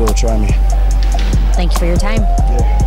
will. 0.00 0.14
Try 0.14 0.38
me. 0.38 0.48
Thank 1.54 1.72
you 1.72 1.78
for 1.78 1.84
your 1.84 1.96
time. 1.96 2.22
Yeah. 2.22 2.78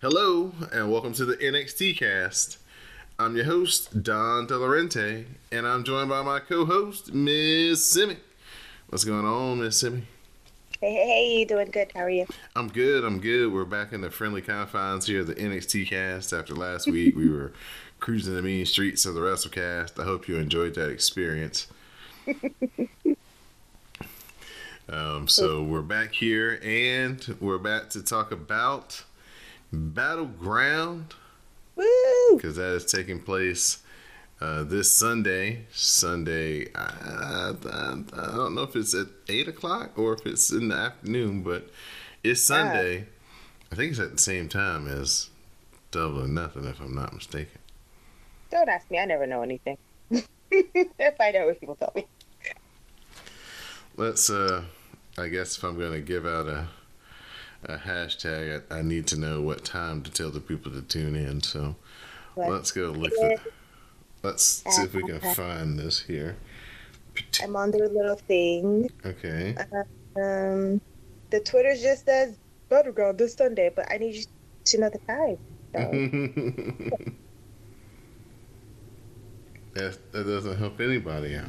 Hello, 0.00 0.52
and 0.72 0.90
welcome 0.90 1.12
to 1.14 1.24
the 1.24 1.36
NXT 1.36 1.98
cast. 1.98 2.58
I'm 3.18 3.36
your 3.36 3.44
host, 3.44 4.02
Don 4.02 4.46
Delarente, 4.46 5.26
and 5.52 5.66
I'm 5.66 5.84
joined 5.84 6.08
by 6.08 6.22
my 6.22 6.38
co 6.40 6.64
host, 6.64 7.12
Miss 7.12 7.84
Simi. 7.84 8.16
What's 8.88 9.04
going 9.04 9.26
on, 9.26 9.60
Miss 9.60 9.80
Simi? 9.80 10.04
Hey, 10.82 10.94
hey, 10.94 11.06
hey, 11.06 11.38
you 11.40 11.44
doing 11.44 11.70
good? 11.70 11.92
How 11.94 12.00
are 12.04 12.08
you? 12.08 12.24
I'm 12.56 12.68
good. 12.68 13.04
I'm 13.04 13.20
good. 13.20 13.52
We're 13.52 13.66
back 13.66 13.92
in 13.92 14.00
the 14.00 14.10
friendly 14.10 14.40
confines 14.40 15.06
here 15.06 15.20
of 15.20 15.26
the 15.26 15.34
NXT 15.34 15.90
cast. 15.90 16.32
After 16.32 16.54
last 16.54 16.86
week, 16.86 17.14
we 17.14 17.28
were 17.28 17.52
cruising 17.98 18.34
the 18.34 18.40
mean 18.40 18.64
streets 18.64 19.04
of 19.04 19.12
the 19.12 19.20
WrestleCast. 19.20 20.00
I 20.00 20.04
hope 20.04 20.26
you 20.26 20.36
enjoyed 20.36 20.74
that 20.76 20.88
experience. 20.88 21.66
um, 24.88 25.28
so 25.28 25.62
we're 25.62 25.82
back 25.82 26.14
here, 26.14 26.58
and 26.64 27.36
we're 27.40 27.58
back 27.58 27.90
to 27.90 28.02
talk 28.02 28.32
about 28.32 29.04
Battleground 29.70 31.12
Woo! 31.76 31.84
because 32.36 32.56
that 32.56 32.72
is 32.72 32.86
taking 32.86 33.20
place 33.20 33.82
uh, 34.40 34.62
this 34.64 34.92
Sunday. 34.92 35.66
Sunday, 35.72 36.72
I, 36.74 37.54
I, 37.70 37.94
I 38.12 38.36
don't 38.36 38.54
know 38.54 38.62
if 38.62 38.74
it's 38.76 38.94
at 38.94 39.06
eight 39.28 39.48
o'clock 39.48 39.98
or 39.98 40.14
if 40.14 40.26
it's 40.26 40.50
in 40.50 40.68
the 40.68 40.76
afternoon, 40.76 41.42
but 41.42 41.68
it's 42.24 42.42
Sunday. 42.42 43.06
I 43.70 43.74
think 43.74 43.92
it's 43.92 44.00
at 44.00 44.12
the 44.12 44.18
same 44.18 44.48
time 44.48 44.88
as 44.88 45.28
Double 45.90 46.22
or 46.24 46.28
Nothing, 46.28 46.64
if 46.64 46.80
I'm 46.80 46.94
not 46.94 47.12
mistaken. 47.12 47.58
Don't 48.50 48.68
ask 48.68 48.90
me. 48.90 48.98
I 48.98 49.04
never 49.04 49.26
know 49.26 49.42
anything. 49.42 49.78
if 50.50 51.20
I 51.20 51.30
know 51.30 51.46
what 51.46 51.60
people 51.60 51.76
tell 51.76 51.92
me. 51.94 52.06
Let's. 53.96 54.30
uh 54.30 54.64
I 55.18 55.28
guess 55.28 55.56
if 55.56 55.64
I'm 55.64 55.76
going 55.78 55.92
to 55.92 56.00
give 56.00 56.24
out 56.24 56.46
a 56.46 56.68
a 57.64 57.76
hashtag, 57.76 58.62
I, 58.70 58.78
I, 58.78 58.82
need 58.82 59.06
to 59.08 59.18
know 59.18 59.42
what 59.42 59.66
time 59.66 60.02
to 60.02 60.10
tell 60.10 60.30
the 60.30 60.40
people 60.40 60.72
to 60.72 60.80
tune 60.80 61.14
in. 61.14 61.42
So 61.42 61.76
What? 62.34 62.50
let's 62.50 62.70
go 62.70 62.86
look. 62.90 63.10
The, 63.10 63.38
let's 64.22 64.62
see 64.68 64.82
if 64.82 64.94
we 64.94 65.02
can 65.02 65.20
find 65.34 65.78
this 65.78 66.00
here. 66.00 66.36
I'm 67.42 67.56
on 67.56 67.70
their 67.70 67.88
little 67.88 68.16
thing. 68.16 68.90
Okay. 69.04 69.54
Um, 70.16 70.80
the 71.30 71.40
Twitter 71.40 71.74
just 71.74 72.06
says 72.06 72.38
Battleground 72.68 73.18
this 73.18 73.34
Sunday, 73.34 73.70
but 73.74 73.90
I 73.90 73.98
need 73.98 74.14
you 74.14 74.24
to 74.64 74.78
know 74.78 74.90
the 74.90 74.98
time. 74.98 75.38
So, 75.72 75.80
that, 79.74 79.98
that 80.12 80.24
doesn't 80.24 80.56
help 80.58 80.80
anybody 80.80 81.36
out. 81.36 81.48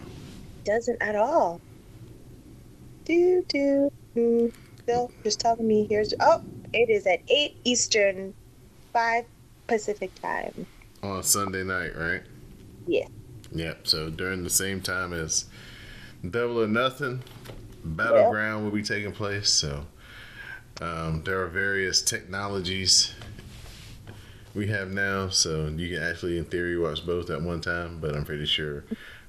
doesn't 0.66 1.02
at 1.02 1.16
all. 1.16 1.60
Do 3.06 3.44
do 3.48 3.92
do. 4.16 4.54
Phil, 4.86 5.12
just 5.24 5.40
telling 5.40 5.68
me 5.68 5.86
here's. 5.88 6.14
Oh, 6.20 6.44
it 6.74 6.90
is 6.90 7.06
at 7.08 7.20
eight 7.28 7.58
Eastern, 7.64 8.34
five 8.94 9.26
Pacific 9.68 10.12
time. 10.22 10.66
On 11.04 11.24
Sunday 11.24 11.64
night, 11.64 11.96
right? 11.96 12.22
Yeah. 12.88 13.08
Yep. 13.52 13.88
So 13.88 14.10
during 14.10 14.44
the 14.44 14.50
same 14.50 14.82
time 14.82 15.14
as 15.14 15.46
Double 16.30 16.62
or 16.64 16.68
Nothing, 16.68 17.24
Battleground 17.84 18.64
will 18.64 18.72
be 18.72 18.84
taking 18.84 19.12
place. 19.12 19.50
So 19.50 19.86
um, 20.82 21.24
there 21.24 21.42
are 21.42 21.48
various 21.48 22.02
technologies 22.02 23.14
we 24.54 24.68
have 24.68 24.92
now, 24.92 25.30
so 25.30 25.68
you 25.68 25.96
can 25.96 26.04
actually, 26.04 26.38
in 26.38 26.46
theory, 26.46 26.78
watch 26.78 27.06
both 27.06 27.30
at 27.30 27.42
one 27.42 27.62
time. 27.62 28.00
But 28.00 28.16
I'm 28.16 28.26
pretty 28.26 28.46
sure 28.46 28.84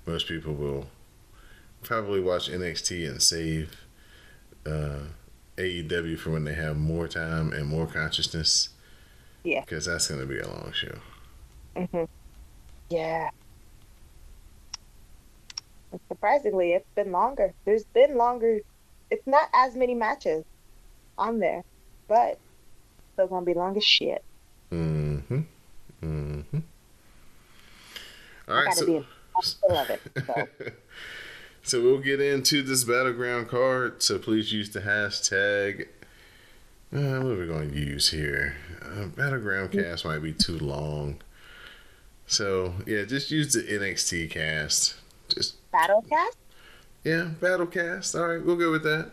most 0.06 0.26
people 0.26 0.54
will 0.54 0.86
probably 1.82 2.20
watch 2.20 2.50
NXT 2.50 3.08
and 3.08 3.22
save 3.22 3.76
uh, 4.66 5.00
AEW 5.56 6.18
for 6.18 6.30
when 6.30 6.44
they 6.44 6.54
have 6.54 6.76
more 6.76 7.08
time 7.08 7.52
and 7.52 7.66
more 7.66 7.86
consciousness. 7.86 8.70
Yeah. 9.44 9.60
Because 9.60 9.86
that's 9.86 10.08
going 10.08 10.20
to 10.20 10.26
be 10.26 10.38
a 10.38 10.48
long 10.48 10.72
show. 10.72 10.98
hmm 11.76 12.04
Yeah. 12.90 13.30
And 15.92 16.00
Surprisingly, 16.08 16.72
it's 16.72 16.88
been 16.94 17.12
longer. 17.12 17.52
There's 17.64 17.84
been 17.84 18.16
longer. 18.16 18.60
It's 19.10 19.26
not 19.26 19.48
as 19.52 19.76
many 19.76 19.94
matches 19.94 20.44
on 21.18 21.38
there, 21.38 21.62
but 22.08 22.38
still 23.12 23.26
gonna 23.28 23.44
be 23.44 23.54
long 23.54 23.76
as 23.76 23.84
shit. 23.84 24.24
Mm-hmm. 24.72 25.40
Mm-hmm. 26.02 26.58
All 28.48 28.54
I 28.56 28.64
right, 28.64 28.74
so, 28.74 28.86
be 28.86 28.96
in 28.96 29.04
the 29.04 29.54
middle 29.68 29.78
of 29.78 29.90
it. 29.90 30.74
So 31.64 31.78
so 31.78 31.80
we'll 31.80 31.98
get 32.00 32.20
into 32.20 32.62
this 32.62 32.82
battleground 32.82 33.48
card. 33.48 34.02
So 34.02 34.18
please 34.18 34.52
use 34.52 34.70
the 34.70 34.80
hashtag. 34.80 35.86
Uh, 36.92 37.20
what 37.20 37.32
are 37.32 37.38
we 37.38 37.46
going 37.46 37.70
to 37.70 37.78
use 37.78 38.10
here? 38.10 38.56
Uh, 38.84 39.06
battleground 39.06 39.70
cast 39.70 40.04
might 40.04 40.18
be 40.18 40.32
too 40.32 40.58
long. 40.58 41.20
So 42.26 42.74
yeah, 42.84 43.04
just 43.04 43.30
use 43.30 43.52
the 43.52 43.62
NXT 43.62 44.30
cast. 44.30 44.96
Just 45.28 45.56
Battlecast? 45.72 46.36
yeah, 47.04 47.30
battlecast. 47.40 48.18
All 48.18 48.28
right, 48.28 48.44
we'll 48.44 48.56
go 48.56 48.70
with 48.70 48.82
that. 48.84 49.12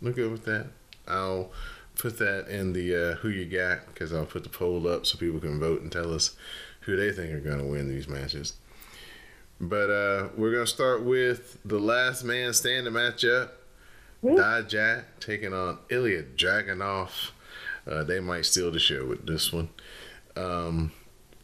We'll 0.00 0.12
go 0.12 0.28
with 0.28 0.44
that. 0.44 0.66
I'll 1.08 1.50
put 1.96 2.18
that 2.18 2.48
in 2.48 2.72
the 2.72 2.94
uh, 2.94 3.14
who 3.16 3.28
you 3.28 3.46
got 3.46 3.86
because 3.86 4.12
I'll 4.12 4.26
put 4.26 4.42
the 4.42 4.50
poll 4.50 4.86
up 4.86 5.06
so 5.06 5.18
people 5.18 5.40
can 5.40 5.58
vote 5.58 5.80
and 5.80 5.90
tell 5.90 6.12
us 6.12 6.36
who 6.80 6.96
they 6.96 7.12
think 7.12 7.32
are 7.32 7.40
going 7.40 7.58
to 7.58 7.64
win 7.64 7.88
these 7.88 8.08
matches. 8.08 8.54
But 9.60 9.90
uh, 9.90 10.28
we're 10.36 10.52
going 10.52 10.66
to 10.66 10.70
start 10.70 11.02
with 11.02 11.58
the 11.64 11.78
last 11.78 12.24
man 12.24 12.52
standing 12.52 12.92
matchup. 12.92 13.50
Dijak 14.22 15.04
taking 15.20 15.52
on 15.52 15.78
Ilya 15.88 16.24
Dragunov. 16.36 17.30
Uh, 17.86 18.02
they 18.02 18.20
might 18.20 18.44
steal 18.44 18.70
the 18.70 18.80
show 18.80 19.06
with 19.06 19.26
this 19.26 19.52
one. 19.52 19.68
Um, 20.36 20.92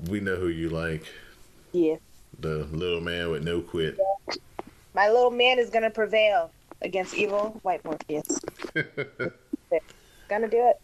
we 0.09 0.21
know 0.21 0.37
who 0.37 0.49
you 0.49 0.69
like. 0.69 1.07
Yeah. 1.73 1.97
The 2.41 2.65
little 2.73 3.01
man 3.01 3.31
with 3.31 3.45
no 3.45 3.61
quit. 3.61 3.99
My 4.95 5.09
little 5.09 5.31
man 5.31 5.59
is 5.59 5.71
gonna 5.71 5.91
prevail 5.91 6.51
against 6.83 7.15
evil 7.15 7.59
white 7.63 7.85
Morpheus. 7.85 8.41
Gonna 10.29 10.49
do 10.49 10.69
it. 10.69 10.81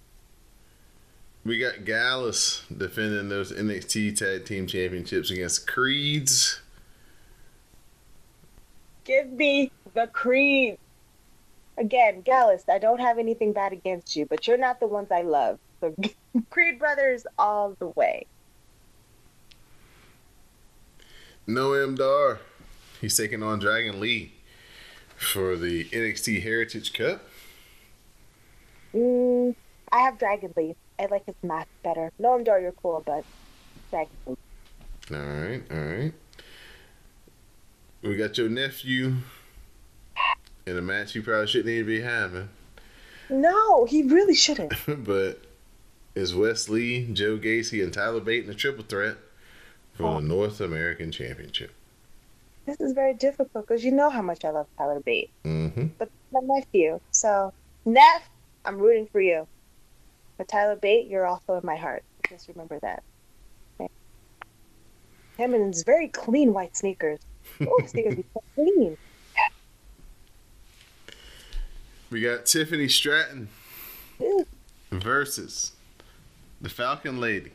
We 1.44 1.58
got 1.58 1.84
Gallus 1.84 2.64
defending 2.76 3.28
those 3.30 3.52
NXT 3.52 4.18
Tag 4.18 4.44
Team 4.44 4.66
Championships 4.66 5.30
against 5.30 5.66
Creeds. 5.66 6.60
Give 9.04 9.30
me 9.30 9.72
the 9.94 10.08
creed. 10.08 10.76
Again, 11.78 12.20
Gallus, 12.20 12.64
I 12.68 12.78
don't 12.78 13.00
have 13.00 13.18
anything 13.18 13.54
bad 13.54 13.72
against 13.72 14.16
you, 14.16 14.26
but 14.26 14.46
you're 14.46 14.58
not 14.58 14.80
the 14.80 14.86
ones 14.86 15.08
I 15.10 15.22
love. 15.22 15.58
So 15.80 15.94
Creed 16.50 16.78
Brothers 16.78 17.26
all 17.38 17.74
the 17.78 17.88
way. 17.88 18.26
Noam 21.48 21.96
Dar. 21.96 22.40
He's 23.00 23.16
taking 23.16 23.42
on 23.42 23.58
Dragon 23.58 24.00
Lee 24.00 24.32
for 25.16 25.56
the 25.56 25.84
NXT 25.86 26.42
Heritage 26.42 26.92
Cup. 26.92 27.22
Mm, 28.94 29.54
I 29.90 30.00
have 30.00 30.18
Dragon 30.18 30.52
Lee. 30.56 30.76
I 30.98 31.06
like 31.06 31.24
his 31.24 31.34
mask 31.42 31.68
better. 31.82 32.12
Noam 32.20 32.44
Dar, 32.44 32.60
you're 32.60 32.72
cool, 32.72 33.02
but 33.04 33.24
Dragon 33.90 34.12
Lee. 34.26 34.36
All 35.10 35.16
right, 35.16 35.62
all 35.70 35.78
right. 35.78 36.12
We 38.02 38.16
got 38.16 38.36
your 38.36 38.50
nephew 38.50 39.14
in 40.66 40.76
a 40.76 40.82
match 40.82 41.14
you 41.14 41.22
probably 41.22 41.46
shouldn't 41.46 41.70
even 41.70 41.86
be 41.86 42.02
having, 42.02 42.48
No, 43.30 43.86
he 43.86 44.02
really 44.02 44.34
shouldn't. 44.34 44.74
but 45.04 45.40
is 46.14 46.34
Wes 46.34 46.68
Lee, 46.68 47.08
Joe 47.12 47.38
Gacy, 47.38 47.82
and 47.82 47.92
Tyler 47.92 48.20
Bate 48.20 48.44
in 48.44 48.50
a 48.50 48.54
triple 48.54 48.84
threat 48.84 49.16
for 49.98 50.04
Oh. 50.04 50.20
the 50.20 50.26
North 50.26 50.60
American 50.60 51.10
Championship. 51.10 51.72
This 52.66 52.80
is 52.80 52.92
very 52.92 53.14
difficult 53.14 53.66
because 53.66 53.84
you 53.84 53.90
know 53.90 54.08
how 54.10 54.22
much 54.22 54.44
I 54.44 54.50
love 54.50 54.66
Tyler 54.78 55.00
Bate, 55.00 55.30
Mm-hmm. 55.44 55.86
but 55.98 56.08
my 56.32 56.40
nephew. 56.42 57.00
So, 57.10 57.52
Neff, 57.84 58.28
I'm 58.64 58.78
rooting 58.78 59.06
for 59.10 59.20
you. 59.20 59.46
But 60.36 60.46
Tyler 60.48 60.76
Bate, 60.76 61.08
you're 61.08 61.26
also 61.26 61.54
in 61.54 61.64
my 61.66 61.76
heart. 61.76 62.04
Just 62.28 62.46
remember 62.48 62.78
that. 62.80 63.02
Okay. 63.80 63.90
Him 65.36 65.54
and 65.54 65.74
his 65.74 65.82
very 65.82 66.08
clean 66.08 66.52
white 66.54 66.76
sneakers. 66.76 67.18
Oh, 67.62 67.80
sneakers 67.86 68.14
be 68.16 68.24
so 68.34 68.42
clean. 68.54 68.96
We 72.10 72.20
got 72.22 72.46
Tiffany 72.46 72.88
Stratton 72.88 73.48
Ooh, 74.20 74.46
versus 74.90 75.72
the 76.60 76.68
Falcon 76.68 77.20
Lady 77.20 77.52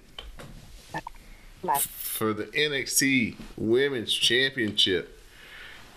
my 1.64 1.80
for 2.14 2.32
the 2.32 2.46
NXT 2.46 3.36
Women's 3.58 4.14
Championship. 4.14 5.20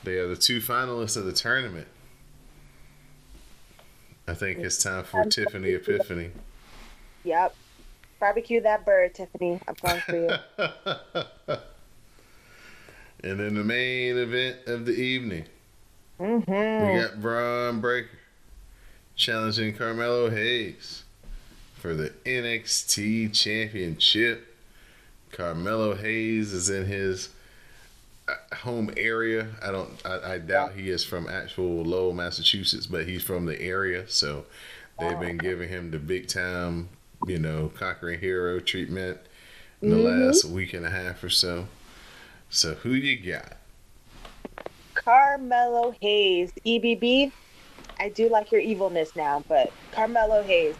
They 0.03 0.17
are 0.17 0.27
the 0.27 0.35
two 0.35 0.61
finalists 0.61 1.19
of 1.19 1.27
the 1.27 1.33
tournament. 1.33 1.89
I 4.27 4.33
think 4.33 4.59
it's 4.59 4.83
time 4.83 5.05
for 5.05 5.25
Tiffany 5.27 5.73
Epiphany. 5.73 6.31
Yep. 7.25 7.55
Barbecue 8.19 8.63
that 8.63 8.87
bird, 8.87 9.15
Tiffany. 9.15 9.61
I'm 9.69 9.75
going 9.83 10.01
for 10.01 10.17
you. 10.17 10.31
and 13.23 13.39
then 13.39 13.55
the 13.55 13.63
main 13.63 14.17
event 14.17 14.57
of 14.67 14.87
the 14.87 14.93
evening, 14.93 15.45
mm-hmm. 16.19 16.87
we 16.87 17.03
got 17.03 17.21
Bron 17.21 17.81
Breakker 17.83 18.09
challenging 19.17 19.75
Carmelo 19.75 20.31
Hayes 20.31 21.05
for 21.75 21.93
the 21.95 22.09
NXT 22.25 23.35
Championship. 23.35 24.56
Carmelo 25.37 25.95
Hayes 25.95 26.55
is 26.55 26.71
in 26.71 26.87
his 26.87 27.29
uh, 28.27 28.55
home 28.57 28.91
area. 28.97 29.49
I 29.63 29.71
don't. 29.71 29.91
I, 30.07 30.33
I 30.35 30.39
doubt 30.39 30.73
he 30.73 30.89
is 30.89 31.05
from 31.05 31.29
actual 31.29 31.85
Lowell, 31.85 32.15
Massachusetts, 32.15 32.87
but 32.87 33.07
he's 33.07 33.23
from 33.23 33.45
the 33.45 33.61
area. 33.61 34.09
So 34.09 34.47
they've 34.99 35.21
been 35.21 35.37
giving 35.37 35.69
him 35.69 35.91
the 35.91 35.99
big 35.99 36.27
time, 36.27 36.89
you 37.27 37.39
know, 37.39 37.71
conquering 37.75 38.19
hero 38.19 38.61
treatment 38.61 39.19
in 39.83 39.91
the 39.91 39.97
Mhm. 39.97 40.27
last 40.29 40.47
week 40.47 40.73
and 40.73 40.87
a 40.87 40.91
half 40.91 41.23
or 41.23 41.29
so. 41.29 41.69
So 42.49 42.73
who 42.75 42.91
you 42.95 43.19
got? 43.33 43.59
Carmelo 44.95 45.95
Hayes, 46.01 46.51
EBB. 46.65 47.31
I 48.01 48.09
do 48.09 48.31
like 48.31 48.51
your 48.51 48.63
evilness 48.63 49.15
now, 49.15 49.45
but 49.47 49.71
Carmelo 49.93 50.43
Hayes. 50.43 50.77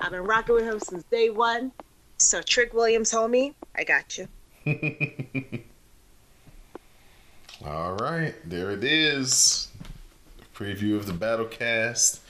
I've 0.00 0.12
been 0.12 0.24
rocking 0.24 0.54
with 0.54 0.64
him 0.64 0.80
since 0.80 1.04
day 1.04 1.28
one. 1.28 1.72
So 2.18 2.42
Trick 2.42 2.74
Williams, 2.74 3.12
homie, 3.12 3.54
I 3.76 3.84
got 3.84 4.18
you. 4.18 4.26
All 7.64 7.94
right, 7.94 8.34
there 8.44 8.72
it 8.72 8.82
is. 8.82 9.68
Preview 10.54 10.96
of 10.96 11.06
the 11.06 11.12
battle 11.12 11.46
cast. 11.46 12.20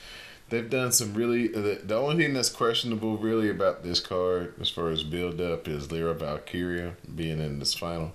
They've 0.49 0.69
done 0.69 0.91
some 0.91 1.15
really. 1.15 1.47
The, 1.47 1.81
the 1.83 1.95
only 1.95 2.23
thing 2.23 2.33
that's 2.33 2.49
questionable, 2.49 3.17
really, 3.17 3.49
about 3.49 3.83
this 3.83 3.99
card, 3.99 4.53
as 4.61 4.69
far 4.69 4.89
as 4.89 5.03
build 5.03 5.41
up, 5.41 5.67
is 5.67 5.91
Lyra 5.91 6.13
Valkyria 6.13 6.93
being 7.15 7.39
in 7.39 7.57
this 7.57 7.73
final. 7.73 8.13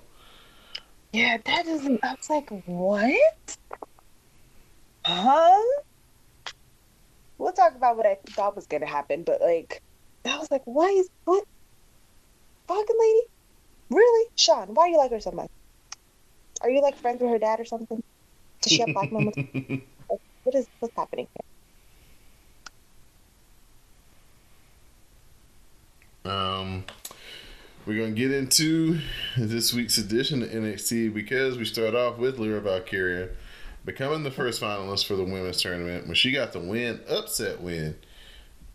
Yeah, 1.13 1.39
that 1.45 1.65
doesn't. 1.67 2.05
I 2.05 2.15
was 2.15 2.31
like, 2.31 2.51
what? 2.67 3.57
Huh? 5.05 5.63
We'll 7.39 7.53
talk 7.53 7.75
about 7.75 7.97
what 7.97 8.07
I 8.07 8.17
thought 8.31 8.55
was 8.55 8.67
gonna 8.67 8.87
happen, 8.87 9.25
but 9.25 9.41
like, 9.41 9.83
I 10.25 10.39
was 10.39 10.51
like, 10.51 10.63
why 10.65 10.89
is 10.89 11.09
what? 11.25 11.45
Falcon 12.67 12.97
lady? 12.99 13.21
Really, 13.91 14.31
Shawn? 14.37 14.75
Why 14.75 14.85
are 14.85 14.89
you 14.89 14.99
like 14.99 15.11
her 15.11 15.21
so 15.21 15.31
much? 15.31 15.51
Are 16.61 16.71
you 16.71 16.81
like 16.81 16.97
friends 16.97 17.21
with 17.21 17.31
her 17.31 17.39
dad 17.39 17.61
or 17.61 17.65
something? 17.65 18.03
Does 18.63 18.73
she 18.73 18.81
have 18.81 18.95
black 18.95 19.13
moments? 19.13 19.39
What 20.45 20.55
is 20.55 20.67
what's 20.79 20.95
happening 20.95 21.27
here? 26.25 26.31
Um, 26.31 26.85
we're 27.87 27.99
gonna 27.99 28.11
get 28.11 28.31
into 28.31 29.01
this 29.39 29.73
week's 29.73 29.97
edition 29.97 30.43
of 30.43 30.51
NXT 30.51 31.15
because 31.15 31.57
we 31.57 31.65
start 31.65 31.95
off 31.95 32.19
with 32.19 32.39
Lyra 32.39 32.61
Valkyria 32.61 33.31
becoming 33.87 34.23
the 34.23 34.31
first 34.31 34.61
finalist 34.61 35.07
for 35.07 35.17
the 35.17 35.25
women's 35.25 35.63
tournament 35.63 36.07
when 36.07 36.15
she 36.15 36.31
got 36.31 36.53
the 36.53 36.61
win, 36.61 37.01
upset 37.09 37.63
win, 37.63 37.97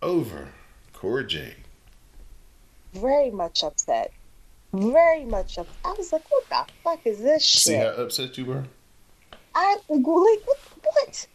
over 0.01 0.49
Cora 0.93 1.25
Jade. 1.25 1.58
Very 2.93 3.31
much 3.31 3.63
upset. 3.63 4.11
Very 4.73 5.25
much 5.25 5.57
upset. 5.57 5.75
I 5.85 5.93
was 5.97 6.11
like, 6.11 6.29
what 6.29 6.49
the 6.49 6.73
fuck 6.83 7.05
is 7.05 7.19
this 7.19 7.43
shit? 7.43 7.61
See 7.61 7.75
how 7.75 7.89
upset 7.89 8.37
you 8.37 8.45
were? 8.45 8.65
I 9.55 9.77
like 9.89 10.05
what, 10.05 10.59
what? 10.83 11.27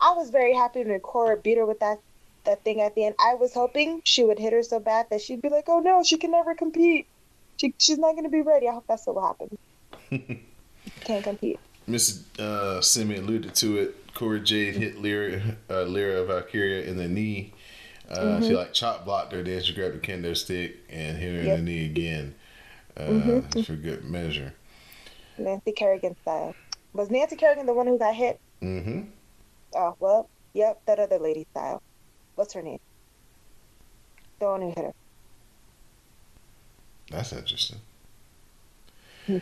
I 0.00 0.12
was 0.12 0.30
very 0.30 0.54
happy 0.54 0.84
when 0.84 0.98
Cora 1.00 1.36
beat 1.36 1.58
her 1.58 1.66
with 1.66 1.80
that 1.80 1.98
that 2.44 2.62
thing 2.62 2.80
at 2.80 2.94
the 2.94 3.04
end. 3.06 3.14
I 3.18 3.34
was 3.34 3.54
hoping 3.54 4.02
she 4.04 4.22
would 4.22 4.38
hit 4.38 4.52
her 4.52 4.62
so 4.62 4.78
bad 4.78 5.06
that 5.10 5.22
she'd 5.22 5.40
be 5.40 5.48
like, 5.48 5.64
"Oh 5.68 5.80
no, 5.80 6.02
she 6.02 6.16
can 6.16 6.30
never 6.30 6.54
compete. 6.54 7.06
She 7.56 7.74
she's 7.78 7.98
not 7.98 8.14
gonna 8.16 8.28
be 8.28 8.42
ready." 8.42 8.68
I 8.68 8.72
hope 8.72 8.84
that's 8.86 9.06
what 9.06 9.16
will 9.16 9.26
happen. 9.26 9.58
Can't 11.00 11.24
compete. 11.24 11.58
Miss 11.86 12.24
uh, 12.38 12.80
Simi 12.80 13.16
alluded 13.16 13.54
to 13.56 13.78
it. 13.78 14.14
Cora 14.14 14.40
Jade 14.40 14.76
hit 14.76 15.02
Lyra, 15.02 15.42
uh, 15.68 15.84
Lyra 15.84 16.24
Valkyria 16.24 16.84
in 16.84 16.96
the 16.96 17.08
knee. 17.08 17.52
Uh, 18.10 18.40
She 18.42 18.54
like 18.54 18.72
chop 18.74 19.04
blocked 19.04 19.32
her, 19.32 19.42
then 19.42 19.62
she 19.62 19.72
grabbed 19.74 19.94
the 19.94 19.98
kendo 19.98 20.36
stick 20.36 20.76
and 20.90 21.16
hit 21.16 21.34
her 21.36 21.42
Yep. 21.42 21.58
in 21.58 21.64
the 21.64 21.72
knee 21.72 21.84
again 21.86 22.34
uh, 22.96 23.02
Mhm. 23.06 23.66
for 23.66 23.74
good 23.74 24.04
measure. 24.04 24.54
Nancy 25.38 25.72
Kerrigan 25.72 26.16
style. 26.22 26.54
Was 26.92 27.10
Nancy 27.10 27.34
Kerrigan 27.36 27.66
the 27.66 27.72
one 27.74 27.86
who 27.86 27.98
got 27.98 28.14
hit? 28.14 28.38
Mm-hmm. 28.62 29.02
Oh 29.74 29.96
well, 29.98 30.28
yep, 30.52 30.80
that 30.86 30.98
other 31.00 31.18
lady 31.18 31.46
style. 31.50 31.82
What's 32.36 32.52
her 32.54 32.62
name? 32.62 32.78
The 34.38 34.46
one 34.46 34.60
who 34.62 34.68
hit 34.68 34.78
her. 34.78 34.94
That's 37.10 37.32
interesting. 37.32 37.78
Hmm. 39.26 39.38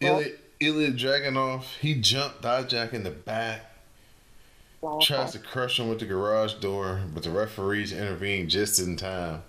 Well- 0.00 0.20
Ilya, 0.20 0.32
Ilya 0.60 0.90
Dragunov, 0.92 1.62
he 1.80 1.94
jumped 2.00 2.42
Dijak 2.42 2.92
in 2.92 3.04
the 3.04 3.10
back, 3.10 3.70
Wow. 4.86 4.98
tries 5.00 5.32
to 5.32 5.38
crush 5.40 5.80
him 5.80 5.88
with 5.88 5.98
the 5.98 6.06
garage 6.06 6.54
door, 6.54 7.00
but 7.12 7.22
the 7.24 7.30
referees 7.30 7.92
intervene 7.92 8.48
just 8.48 8.78
in 8.78 8.96
time. 8.96 9.42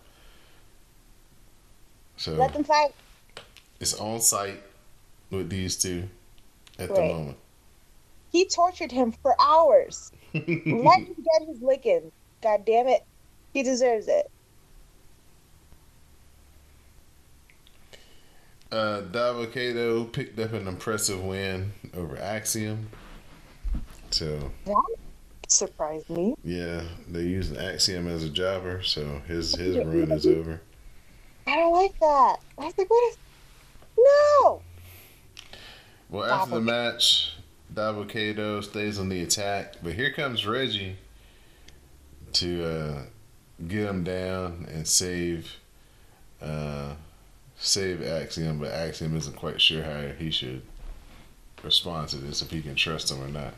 So 2.15 2.33
Let 2.33 2.53
them 2.53 2.63
fight. 2.63 2.95
it's 3.79 3.93
on 3.93 4.19
site 4.19 4.63
with 5.29 5.49
these 5.49 5.77
two 5.77 6.09
at 6.79 6.93
the 6.93 7.01
moment. 7.01 7.37
He 8.31 8.45
tortured 8.47 8.91
him 8.91 9.11
for 9.11 9.35
hours. 9.39 10.11
Let 10.33 10.43
him 10.45 11.15
get 11.15 11.47
his 11.47 11.61
licking. 11.61 12.11
God 12.41 12.65
damn 12.65 12.87
it. 12.87 13.05
He 13.53 13.61
deserves 13.63 14.07
it. 14.07 14.29
Uh, 18.71 19.01
Dabba-Kato 19.11 20.05
picked 20.05 20.37
up 20.39 20.53
an 20.53 20.67
impressive 20.67 21.23
win 21.23 21.71
over 21.95 22.17
Axiom. 22.17 22.89
So 24.09 24.51
Surprised 25.47 26.09
me. 26.09 26.35
yeah, 26.43 26.83
they 27.07 27.21
used 27.21 27.55
Axiom 27.55 28.07
as 28.07 28.23
a 28.23 28.29
jobber, 28.29 28.83
so 28.83 29.21
his 29.27 29.55
his 29.55 29.77
run 29.77 30.11
is 30.11 30.27
over. 30.27 30.59
I 31.45 31.55
don't 31.55 31.73
like 31.73 31.97
that. 31.99 32.37
I 32.57 32.65
was 32.65 32.77
like, 32.77 32.89
what 32.89 33.09
is. 33.09 33.17
No! 33.97 34.61
Well, 36.09 36.25
after 36.25 36.55
the 36.55 36.61
match, 36.61 37.33
Dabba-Kato 37.73 38.61
stays 38.61 38.99
on 38.99 39.09
the 39.09 39.21
attack, 39.23 39.75
but 39.81 39.93
here 39.93 40.11
comes 40.11 40.45
Reggie 40.45 40.97
to 42.33 42.65
uh, 42.65 43.01
get 43.67 43.87
him 43.87 44.03
down 44.03 44.67
and 44.71 44.87
save 44.87 45.55
uh, 46.41 46.93
save 47.57 48.05
Axiom, 48.05 48.59
but 48.59 48.71
Axiom 48.71 49.15
isn't 49.15 49.35
quite 49.35 49.61
sure 49.61 49.83
how 49.83 50.07
he 50.17 50.29
should 50.29 50.61
respond 51.63 52.09
to 52.09 52.17
this, 52.17 52.41
if 52.41 52.51
he 52.51 52.61
can 52.61 52.75
trust 52.75 53.11
him 53.11 53.23
or 53.23 53.27
not. 53.27 53.53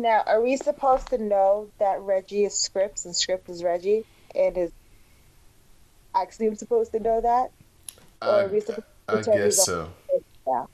Now, 0.00 0.22
are 0.26 0.40
we 0.40 0.56
supposed 0.56 1.08
to 1.08 1.18
know 1.18 1.68
that 1.78 2.00
Reggie 2.00 2.44
is 2.44 2.54
Scrypts 2.54 3.04
and 3.04 3.14
Scrypts 3.14 3.50
is 3.50 3.62
Reggie? 3.62 4.06
And 4.34 4.56
is 4.56 4.72
Axiom 6.14 6.54
supposed 6.56 6.92
to 6.92 7.00
know 7.00 7.20
that? 7.20 7.50
Or 8.22 8.44
are 8.44 8.48
we 8.48 8.56
I, 8.56 8.60
supposed 8.60 8.86
I 9.08 9.16
to 9.16 9.22
turn 9.22 9.36
guess 9.36 9.64
so. 9.64 9.90
Yeah. 10.46 10.64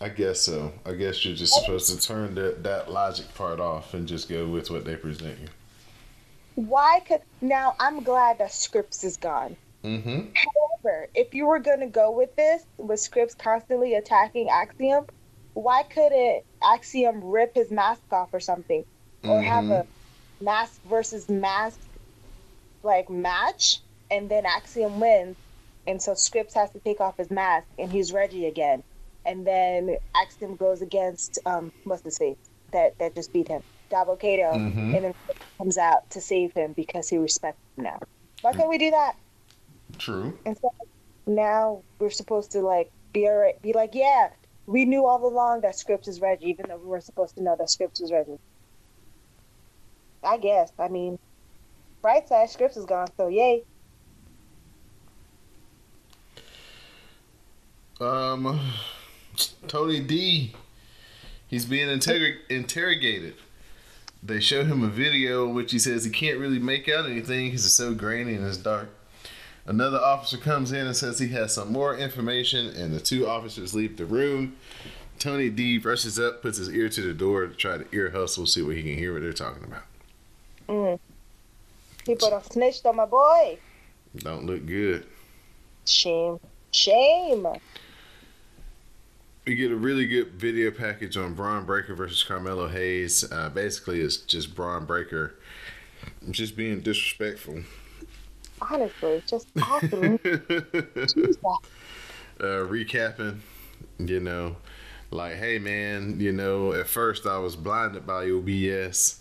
I 0.00 0.08
guess 0.08 0.40
so. 0.40 0.72
I 0.86 0.92
guess 0.92 1.24
you're 1.24 1.34
just 1.34 1.54
supposed 1.54 1.90
to 1.90 2.06
turn 2.06 2.36
that, 2.36 2.62
that 2.62 2.90
logic 2.90 3.32
part 3.34 3.58
off 3.58 3.94
and 3.94 4.06
just 4.06 4.28
go 4.28 4.46
with 4.46 4.70
what 4.70 4.84
they 4.84 4.94
present 4.94 5.38
you. 5.40 5.48
Why 6.54 7.00
could. 7.06 7.22
Now, 7.40 7.74
I'm 7.80 8.04
glad 8.04 8.38
that 8.38 8.50
Scrypts 8.50 9.02
is 9.04 9.16
gone. 9.16 9.56
Mm-hmm. 9.82 10.28
However, 10.34 11.08
if 11.16 11.34
you 11.34 11.46
were 11.46 11.58
going 11.58 11.80
to 11.80 11.86
go 11.86 12.12
with 12.12 12.36
this, 12.36 12.66
with 12.76 13.00
Scrypts 13.00 13.36
constantly 13.36 13.94
attacking 13.94 14.48
Axiom, 14.48 15.06
why 15.54 15.82
couldn't 15.82 16.44
Axiom 16.64 17.24
rip 17.24 17.52
his 17.54 17.70
mask 17.70 18.02
off 18.12 18.30
or 18.32 18.40
something? 18.40 18.84
Or 19.24 19.40
have 19.42 19.64
Mhm. 19.66 19.82
a 19.82 20.44
mask 20.44 20.80
versus 20.84 21.28
mask 21.28 21.80
like 22.82 23.10
match 23.10 23.80
and 24.10 24.30
then 24.30 24.46
Axiom 24.46 25.00
wins, 25.00 25.36
and 25.86 26.02
so 26.02 26.12
Scrypts 26.12 26.54
has 26.54 26.70
to 26.72 26.80
take 26.80 27.00
off 27.00 27.16
his 27.18 27.30
mask, 27.30 27.66
and 27.78 27.90
he's 27.92 28.12
Reggie 28.12 28.46
again, 28.46 28.82
and 29.24 29.46
then 29.46 29.96
Axiom 30.14 30.56
goes 30.56 30.82
against 30.82 31.38
um 31.46 31.70
what's 31.84 32.02
his 32.04 32.18
face 32.18 32.38
that 32.72 32.92
that 32.98 33.14
just 33.14 33.32
beat 33.32 33.48
him, 33.48 33.62
Dabba-Kato, 33.92 34.58
Mhm. 34.58 34.94
and 34.94 35.04
then 35.04 35.12
comes 35.58 35.78
out 35.78 36.02
to 36.10 36.20
save 36.20 36.52
him 36.54 36.72
because 36.76 37.08
he 37.08 37.18
respects 37.18 37.60
him 37.76 37.84
now. 37.84 37.98
Why 38.42 38.52
can't 38.54 38.68
we 38.68 38.78
do 38.78 38.90
that? 38.90 39.16
True. 39.98 40.38
And 40.44 40.56
so 40.60 40.70
now 41.26 41.84
we're 42.00 42.10
supposed 42.10 42.52
to 42.52 42.60
like 42.60 42.90
be 43.12 43.26
alright, 43.28 43.60
be 43.62 43.72
like, 43.72 43.94
yeah, 43.94 44.30
we 44.66 44.84
knew 44.84 45.06
all 45.06 45.24
along 45.26 45.62
that 45.62 45.74
is 46.08 46.20
Reggie, 46.20 46.50
even 46.50 46.66
though 46.68 46.78
we 46.78 46.86
weren't 46.86 47.04
supposed 47.04 47.34
to 47.36 47.42
know 47.42 47.56
that 47.56 47.68
Scrypts 47.68 48.00
was 48.00 48.12
Reggie. 48.12 48.38
I 50.22 50.36
guess. 50.36 50.72
I 50.78 50.88
mean, 50.88 51.18
bright 52.00 52.28
side, 52.28 52.48
is 52.48 52.86
gone, 52.86 53.08
so 53.16 53.28
yay. 53.28 53.64
Um, 58.00 58.60
Tony 59.66 60.00
D. 60.00 60.52
He's 61.46 61.66
being 61.66 61.88
interrog- 61.88 62.38
interrogated. 62.48 63.34
They 64.22 64.40
show 64.40 64.64
him 64.64 64.82
a 64.82 64.88
video 64.88 65.46
in 65.46 65.54
which 65.54 65.72
he 65.72 65.78
says 65.78 66.04
he 66.04 66.10
can't 66.10 66.38
really 66.38 66.58
make 66.58 66.88
out 66.88 67.06
anything 67.06 67.48
because 67.48 67.66
it's 67.66 67.74
so 67.74 67.92
grainy 67.92 68.34
and 68.34 68.46
it's 68.46 68.56
dark. 68.56 68.88
Another 69.64 69.98
officer 69.98 70.36
comes 70.38 70.72
in 70.72 70.86
and 70.86 70.96
says 70.96 71.18
he 71.18 71.28
has 71.28 71.54
some 71.54 71.72
more 71.72 71.96
information, 71.96 72.66
and 72.68 72.92
the 72.92 73.00
two 73.00 73.28
officers 73.28 73.74
leave 73.74 73.96
the 73.96 74.04
room. 74.04 74.56
Tony 75.18 75.50
D 75.50 75.78
rushes 75.78 76.18
up, 76.18 76.42
puts 76.42 76.58
his 76.58 76.68
ear 76.70 76.88
to 76.88 77.00
the 77.00 77.14
door 77.14 77.46
to 77.46 77.54
try 77.54 77.78
to 77.78 77.86
ear 77.92 78.10
hustle, 78.10 78.46
see 78.46 78.62
what 78.62 78.74
he 78.74 78.82
can 78.82 78.98
hear 78.98 79.12
what 79.12 79.22
they're 79.22 79.32
talking 79.32 79.62
about. 79.64 79.84
Mm. 80.68 80.98
People 82.04 82.30
don't 82.30 82.44
snitched 82.44 82.84
on 82.86 82.96
my 82.96 83.04
boy. 83.04 83.58
Don't 84.16 84.46
look 84.46 84.66
good. 84.66 85.06
Shame. 85.86 86.40
Shame. 86.72 87.46
We 89.46 89.54
get 89.54 89.70
a 89.70 89.76
really 89.76 90.06
good 90.06 90.32
video 90.32 90.70
package 90.70 91.16
on 91.16 91.34
Bron 91.34 91.64
Breakker 91.64 91.94
versus 91.94 92.22
Carmelo 92.24 92.68
Hayes. 92.68 93.30
Uh, 93.30 93.48
basically, 93.50 94.00
it's 94.00 94.16
just 94.16 94.54
Bron 94.54 94.86
Breakker 94.86 95.34
just 96.30 96.56
being 96.56 96.80
disrespectful. 96.80 97.62
Honestly, 98.70 99.22
just 99.26 99.48
awesome. 99.62 100.18
Uh, 102.40 102.64
recapping, 102.66 103.38
you 103.98 104.20
know, 104.20 104.56
like, 105.10 105.34
hey 105.34 105.58
man, 105.58 106.18
you 106.18 106.32
know, 106.32 106.72
at 106.72 106.86
first 106.86 107.26
I 107.26 107.38
was 107.38 107.56
blinded 107.56 108.06
by 108.06 108.24
your 108.24 108.42
BS. 108.42 109.18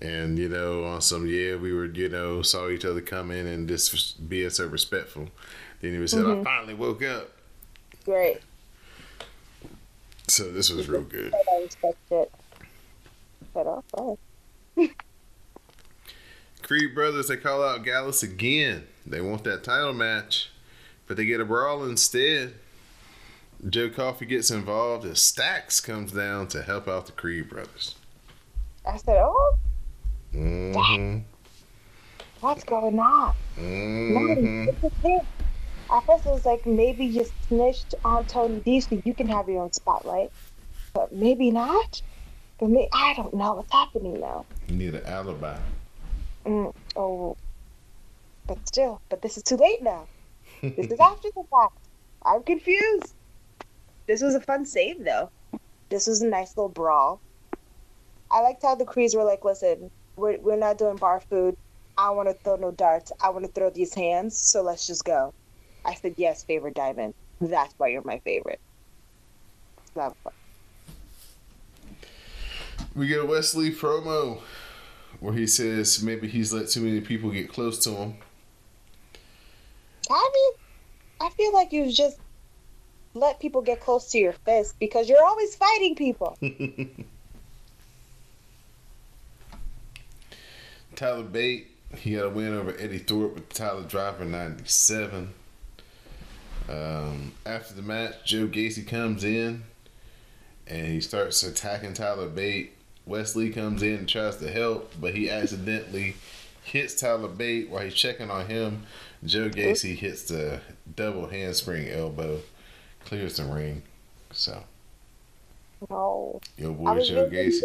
And, 0.00 0.38
you 0.38 0.48
know, 0.48 0.84
on 0.84 1.00
some, 1.00 1.26
yeah, 1.26 1.56
we 1.56 1.72
were, 1.72 1.86
you 1.86 2.08
know, 2.08 2.40
saw 2.42 2.68
each 2.68 2.84
other 2.84 3.00
come 3.00 3.32
in 3.32 3.46
and 3.48 3.68
just 3.68 4.28
being 4.28 4.50
so 4.50 4.68
respectful. 4.68 5.28
Then 5.80 5.92
he 5.92 5.98
was 5.98 6.12
said, 6.12 6.24
I 6.24 6.42
finally 6.44 6.74
woke 6.74 7.02
up. 7.02 7.30
Great. 8.04 8.38
So 10.28 10.52
this 10.52 10.70
was 10.70 10.88
real 10.88 11.02
good. 11.02 11.34
I 11.34 11.62
respect 11.62 11.96
it. 12.10 12.32
But 13.52 13.66
also, 13.66 14.18
Creed 16.68 16.94
Brothers, 16.94 17.28
they 17.28 17.38
call 17.38 17.64
out 17.64 17.82
Gallus 17.82 18.22
again. 18.22 18.86
They 19.06 19.22
want 19.22 19.42
that 19.44 19.64
title 19.64 19.94
match, 19.94 20.50
but 21.06 21.16
they 21.16 21.24
get 21.24 21.40
a 21.40 21.44
brawl 21.46 21.82
instead. 21.84 22.56
Joe 23.70 23.88
Coffey 23.88 24.26
gets 24.26 24.50
involved 24.50 25.06
as 25.06 25.18
Stacks 25.18 25.80
comes 25.80 26.12
down 26.12 26.46
to 26.48 26.62
help 26.62 26.86
out 26.86 27.06
the 27.06 27.12
Creed 27.12 27.48
Brothers. 27.48 27.94
I 28.86 28.98
said, 28.98 29.16
oh, 29.18 29.56
Mm-hmm. 30.34 31.20
what's 32.40 32.64
going 32.64 32.98
on? 32.98 33.34
Mm-hmm. 33.58 34.68
At 35.90 36.04
first, 36.04 36.26
it 36.26 36.30
was 36.30 36.44
like 36.44 36.66
maybe 36.66 37.06
you 37.06 37.24
snitched 37.48 37.94
on 38.04 38.26
Tony 38.26 38.60
D 38.60 38.80
so 38.80 39.00
you 39.06 39.14
can 39.14 39.26
have 39.28 39.48
your 39.48 39.62
own 39.62 39.72
spotlight, 39.72 40.30
but 40.92 41.14
maybe 41.14 41.50
not. 41.50 42.02
But 42.60 42.68
me, 42.68 42.90
I 42.92 43.14
don't 43.14 43.32
know 43.32 43.54
what's 43.54 43.72
happening 43.72 44.20
now. 44.20 44.44
You 44.68 44.76
need 44.76 44.94
an 44.96 45.06
alibi. 45.06 45.56
Mm, 46.48 46.74
oh, 46.96 47.36
but 48.46 48.66
still, 48.66 49.02
but 49.10 49.20
this 49.20 49.36
is 49.36 49.42
too 49.42 49.56
late 49.56 49.82
now. 49.82 50.06
This 50.62 50.90
is 50.90 50.98
after 50.98 51.28
the 51.34 51.44
fact. 51.50 51.76
I'm 52.24 52.42
confused. 52.42 53.12
This 54.06 54.22
was 54.22 54.34
a 54.34 54.40
fun 54.40 54.64
save, 54.64 55.04
though. 55.04 55.30
This 55.90 56.06
was 56.06 56.22
a 56.22 56.26
nice 56.26 56.56
little 56.56 56.70
brawl. 56.70 57.20
I 58.30 58.40
liked 58.40 58.62
how 58.62 58.74
the 58.74 58.86
Crees 58.86 59.14
were 59.14 59.24
like, 59.24 59.44
listen, 59.44 59.90
we're, 60.16 60.38
we're 60.38 60.56
not 60.56 60.78
doing 60.78 60.96
bar 60.96 61.20
food. 61.20 61.54
I 61.98 62.08
want 62.10 62.30
to 62.30 62.34
throw 62.34 62.56
no 62.56 62.70
darts. 62.70 63.12
I 63.20 63.28
want 63.28 63.44
to 63.44 63.52
throw 63.52 63.68
these 63.68 63.92
hands, 63.92 64.38
so 64.38 64.62
let's 64.62 64.86
just 64.86 65.04
go. 65.04 65.34
I 65.84 65.94
said, 65.94 66.14
yes, 66.16 66.44
favorite 66.44 66.74
diamond. 66.74 67.12
That's 67.42 67.74
why 67.76 67.88
you're 67.88 68.02
my 68.04 68.20
favorite. 68.20 68.60
We 72.94 73.06
get 73.06 73.20
a 73.20 73.26
Wes 73.26 73.54
Lee 73.54 73.70
promo 73.70 74.40
where 75.20 75.34
he 75.34 75.46
says 75.46 76.02
maybe 76.02 76.28
he's 76.28 76.52
let 76.52 76.68
too 76.68 76.80
many 76.80 77.00
people 77.00 77.30
get 77.30 77.48
close 77.48 77.82
to 77.84 77.90
him. 77.90 78.14
I 80.10 80.30
mean, 80.34 80.52
I 81.20 81.28
feel 81.30 81.52
like 81.52 81.72
you 81.72 81.92
just 81.92 82.18
let 83.14 83.40
people 83.40 83.62
get 83.62 83.80
close 83.80 84.10
to 84.12 84.18
your 84.18 84.32
fist 84.32 84.78
because 84.78 85.08
you're 85.08 85.24
always 85.24 85.56
fighting 85.56 85.94
people. 85.96 86.38
Tyler 90.94 91.24
Bate, 91.24 91.68
he 91.96 92.16
got 92.16 92.26
a 92.26 92.30
win 92.30 92.54
over 92.54 92.74
Eddy 92.78 92.98
Thorpe 92.98 93.34
with 93.34 93.48
Tyler 93.50 93.84
Driver 93.84 94.24
97. 94.24 95.32
Um, 96.68 97.32
after 97.46 97.74
the 97.74 97.82
match, 97.82 98.24
Joe 98.24 98.46
Gacy 98.46 98.86
comes 98.86 99.24
in 99.24 99.62
and 100.66 100.86
he 100.86 101.00
starts 101.00 101.42
attacking 101.42 101.94
Tyler 101.94 102.28
Bate. 102.28 102.77
Wes 103.08 103.34
Lee 103.34 103.50
comes 103.50 103.82
in 103.82 103.94
and 103.94 104.08
tries 104.08 104.36
to 104.36 104.50
help, 104.50 104.92
but 105.00 105.14
he 105.14 105.30
accidentally 105.30 106.14
hits 106.62 106.94
Tyler 106.94 107.28
Bate 107.28 107.70
while 107.70 107.82
he's 107.82 107.94
checking 107.94 108.30
on 108.30 108.46
him. 108.46 108.84
Joe 109.24 109.48
Gacy 109.48 109.96
hits 109.96 110.24
the 110.24 110.60
double 110.94 111.26
handspring 111.28 111.88
elbow, 111.88 112.40
clears 113.06 113.38
the 113.38 113.44
ring. 113.44 113.82
So, 114.30 114.62
No. 115.88 116.38
your 116.58 116.72
boy 116.72 117.00
Joe 117.02 117.30
Gacy. 117.30 117.62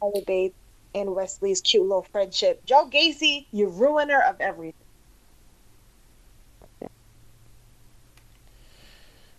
Tyler 0.00 0.24
Bates 0.24 0.54
and 0.94 1.12
Wes 1.14 1.42
Lee's 1.42 1.60
cute 1.60 1.82
little 1.82 2.06
friendship. 2.12 2.64
Joe 2.64 2.88
Gacy, 2.88 3.46
you 3.50 3.68
ruiner 3.68 4.20
of 4.22 4.40
everything. 4.40 4.74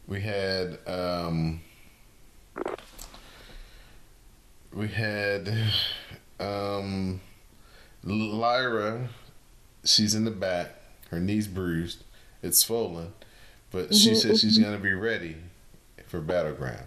We 0.05 0.19
had 0.19 0.79
um 0.85 1.61
we 4.75 4.87
had 4.89 5.49
um 6.39 7.21
Lyra 8.03 9.09
she's 9.83 10.13
in 10.15 10.25
the 10.25 10.31
back, 10.31 10.75
her 11.11 11.19
knee's 11.19 11.47
bruised, 11.47 12.03
it's 12.43 12.59
swollen, 12.59 13.13
but 13.71 13.93
she 13.95 14.11
Mhm, 14.11 14.15
says 14.21 14.41
she's 14.41 14.57
gonna 14.57 14.77
be 14.77 14.93
ready 14.93 15.37
for 16.07 16.19
battleground. 16.21 16.85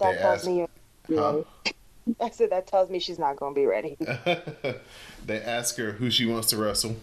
That 0.00 0.12
They 0.16 0.18
tells 0.22 0.38
asked- 0.38 0.46
me 0.46 0.66
Huh? 1.10 1.42
I 2.20 2.30
said 2.30 2.50
that 2.50 2.66
tells 2.66 2.88
me 2.90 2.98
she's 2.98 3.18
not 3.18 3.36
going 3.36 3.54
to 3.54 3.60
be 3.60 3.66
ready. 3.66 3.96
they 5.26 5.40
ask 5.42 5.76
her 5.76 5.92
who 5.92 6.10
she 6.10 6.24
wants 6.26 6.48
to 6.50 6.56
wrestle, 6.56 6.96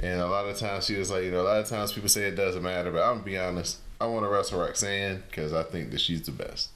and 0.00 0.20
a 0.20 0.26
lot 0.26 0.46
of 0.46 0.56
times 0.56 0.86
she 0.86 0.96
was 0.96 1.10
like, 1.12 1.22
you 1.24 1.30
know, 1.30 1.42
a 1.42 1.44
lot 1.44 1.58
of 1.60 1.68
times 1.68 1.92
people 1.92 2.08
say 2.08 2.22
it 2.28 2.34
doesn't 2.34 2.62
matter, 2.62 2.90
but 2.90 3.02
I'm 3.02 3.14
gonna 3.14 3.24
be 3.24 3.38
honest, 3.38 3.78
I 4.00 4.06
want 4.06 4.24
to 4.24 4.28
wrestle 4.28 4.60
Roxanne 4.60 5.22
because 5.28 5.52
I 5.52 5.62
think 5.62 5.90
that 5.92 6.00
she's 6.00 6.22
the 6.22 6.32
best. 6.32 6.70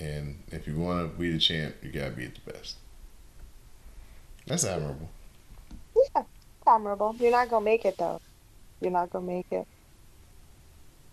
And 0.00 0.42
if 0.52 0.66
you 0.66 0.76
want 0.76 1.12
to 1.12 1.18
be 1.18 1.32
the 1.32 1.38
champ, 1.38 1.74
you 1.82 1.90
gotta 1.90 2.10
be 2.10 2.26
the 2.26 2.52
best. 2.52 2.76
That's 4.48 4.64
admirable. 4.64 5.10
Yeah, 6.14 6.22
admirable. 6.66 7.14
You're 7.18 7.30
not 7.30 7.50
going 7.50 7.62
to 7.62 7.70
make 7.70 7.84
it, 7.84 7.98
though. 7.98 8.20
You're 8.80 8.90
not 8.90 9.10
going 9.10 9.26
to 9.26 9.32
make 9.32 9.46
it. 9.50 9.66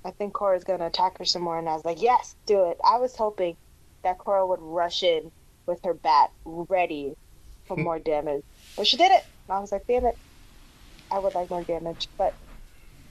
I 0.05 0.11
think 0.11 0.33
Cora's 0.33 0.63
going 0.63 0.79
to 0.79 0.85
attack 0.85 1.17
her 1.17 1.25
some 1.25 1.41
more, 1.41 1.59
and 1.59 1.67
I 1.67 1.73
was 1.73 1.83
like, 1.83 2.01
yes, 2.01 2.35
do 2.45 2.69
it. 2.69 2.77
I 2.83 2.97
was 2.97 3.15
hoping 3.15 3.57
that 4.03 4.19
Cora 4.19 4.45
would 4.47 4.61
rush 4.61 5.03
in 5.03 5.31
with 5.65 5.83
her 5.83 5.93
bat 5.93 6.31
ready 6.45 7.15
for 7.65 7.75
more 7.77 7.99
damage. 7.99 8.43
But 8.77 8.87
she 8.87 8.95
did 8.95 9.11
it. 9.11 9.25
And 9.47 9.57
I 9.57 9.59
was 9.59 9.71
like, 9.71 9.85
damn 9.87 10.05
it. 10.05 10.17
I 11.11 11.19
would 11.19 11.35
like 11.35 11.49
more 11.49 11.63
damage, 11.63 12.07
but 12.17 12.33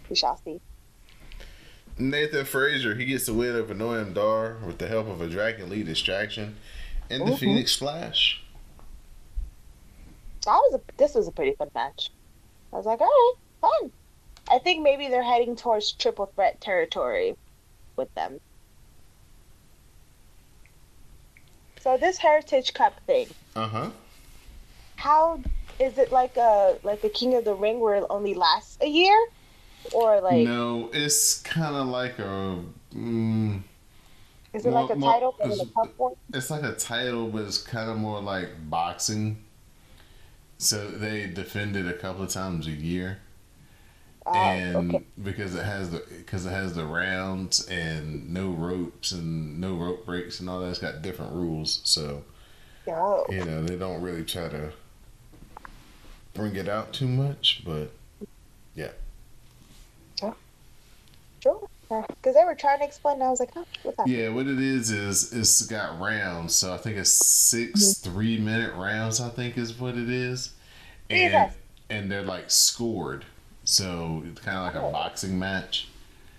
we 0.08 0.16
shall 0.16 0.40
see. 0.44 0.60
Nathan 1.98 2.44
Frazer, 2.44 2.94
he 2.96 3.04
gets 3.04 3.26
the 3.26 3.34
win 3.34 3.54
over 3.54 3.74
Noam 3.74 4.14
Dar 4.14 4.56
with 4.66 4.78
the 4.78 4.88
help 4.88 5.06
of 5.08 5.20
a 5.20 5.28
Dragon 5.28 5.70
Lee 5.70 5.82
distraction 5.84 6.56
and 7.08 7.26
the 7.26 7.32
Mhm. 7.32 7.38
Phoenix 7.38 7.72
Splash. 7.72 8.42
That 10.44 10.56
was 10.56 10.74
a 10.74 10.80
this 10.98 11.14
was 11.14 11.28
a 11.28 11.32
pretty 11.32 11.54
fun 11.54 11.70
match. 11.74 12.10
I 12.72 12.76
was 12.76 12.86
like, 12.86 13.00
all 13.00 13.06
right, 13.06 13.34
fun. 13.60 13.92
I 14.50 14.58
think 14.58 14.82
maybe 14.82 15.08
they're 15.08 15.22
heading 15.22 15.56
towards 15.56 15.92
triple 15.92 16.26
threat 16.34 16.60
territory 16.60 17.36
with 17.96 18.12
them. 18.14 18.40
So 21.80 21.96
this 21.96 22.18
Heritage 22.18 22.74
Cup 22.74 22.98
thing, 23.06 23.28
Uh 23.54 23.68
huh. 23.68 23.90
how 24.96 25.40
is 25.78 25.96
it 25.98 26.10
like 26.12 26.36
a 26.36 26.78
like 26.82 27.04
a 27.04 27.08
King 27.08 27.34
of 27.36 27.44
the 27.44 27.54
Ring 27.54 27.78
where 27.80 27.94
it 27.94 28.04
only 28.10 28.34
lasts 28.34 28.76
a 28.80 28.86
year, 28.86 29.18
or 29.92 30.20
like 30.20 30.44
no, 30.46 30.90
it's 30.92 31.40
kind 31.42 31.74
of 31.76 31.86
like 31.88 32.18
a. 32.18 32.58
Mm, 32.94 33.62
is 34.52 34.64
it 34.66 34.70
more- 34.70 34.82
like 34.82 34.90
a 34.90 34.94
more- 34.94 35.12
title 35.12 35.36
in 35.42 35.50
a 35.50 35.54
it's- 35.54 35.68
it's 36.32 36.50
like 36.50 36.62
a 36.62 36.74
title, 36.74 37.28
but 37.28 37.42
it's 37.42 37.58
kind 37.58 37.90
of 37.90 37.96
more 37.98 38.20
like 38.20 38.48
boxing. 38.70 39.38
So 40.58 40.88
they 40.88 41.26
defend 41.26 41.76
it 41.76 41.86
a 41.86 41.92
couple 41.94 42.22
of 42.24 42.30
times 42.30 42.66
a 42.68 42.70
year, 42.70 43.18
Oh, 44.24 44.32
and 44.32 44.94
okay. 44.94 45.04
because 45.22 45.54
it 45.56 45.64
has 45.64 45.90
the 45.90 46.02
because 46.16 46.46
it 46.46 46.50
has 46.50 46.74
the 46.74 46.84
rounds 46.86 47.66
and 47.68 48.32
no 48.32 48.50
ropes 48.50 49.10
and 49.12 49.60
no 49.60 49.74
rope 49.74 50.06
breaks 50.06 50.38
and 50.40 50.48
all 50.48 50.60
that, 50.60 50.68
it's 50.70 50.78
got 50.78 51.02
different 51.02 51.32
rules. 51.32 51.80
So 51.84 52.22
Oh. 52.86 53.26
you 53.28 53.44
know 53.44 53.62
they 53.64 53.76
don't 53.76 54.00
really 54.00 54.24
try 54.24 54.48
to 54.48 54.72
bring 56.32 56.54
it 56.56 56.68
out 56.68 56.92
too 56.92 57.08
much, 57.08 57.62
but 57.66 57.90
Sure. 61.42 61.68
Because 61.88 62.34
they 62.34 62.44
were 62.44 62.54
trying 62.54 62.78
to 62.80 62.84
explain, 62.84 63.14
and 63.14 63.24
I 63.24 63.30
was 63.30 63.40
like, 63.40 63.50
huh, 63.54 63.64
what's 63.82 63.96
that? 63.98 64.08
Yeah, 64.08 64.30
what 64.30 64.46
it 64.46 64.58
is 64.60 64.90
is 64.90 65.32
it's 65.32 65.62
got 65.66 66.00
rounds. 66.00 66.54
So 66.54 66.72
I 66.72 66.78
think 66.78 66.96
it's 66.96 67.10
6 67.10 67.94
three 67.98 68.38
minute 68.38 68.74
rounds. 68.74 69.20
I 69.20 69.28
think 69.28 69.56
is 69.58 69.78
what 69.78 69.96
it 69.96 70.08
is, 70.08 70.52
and 71.10 71.32
Jesus. 71.50 71.56
and 71.90 72.10
they're 72.10 72.22
like 72.22 72.50
scored. 72.50 73.24
So 73.64 74.22
it's 74.26 74.40
kind 74.40 74.58
of 74.58 74.64
like 74.64 74.74
a 74.74 74.86
Oh. 74.86 74.92
boxing 74.92 75.38
match. 75.38 75.88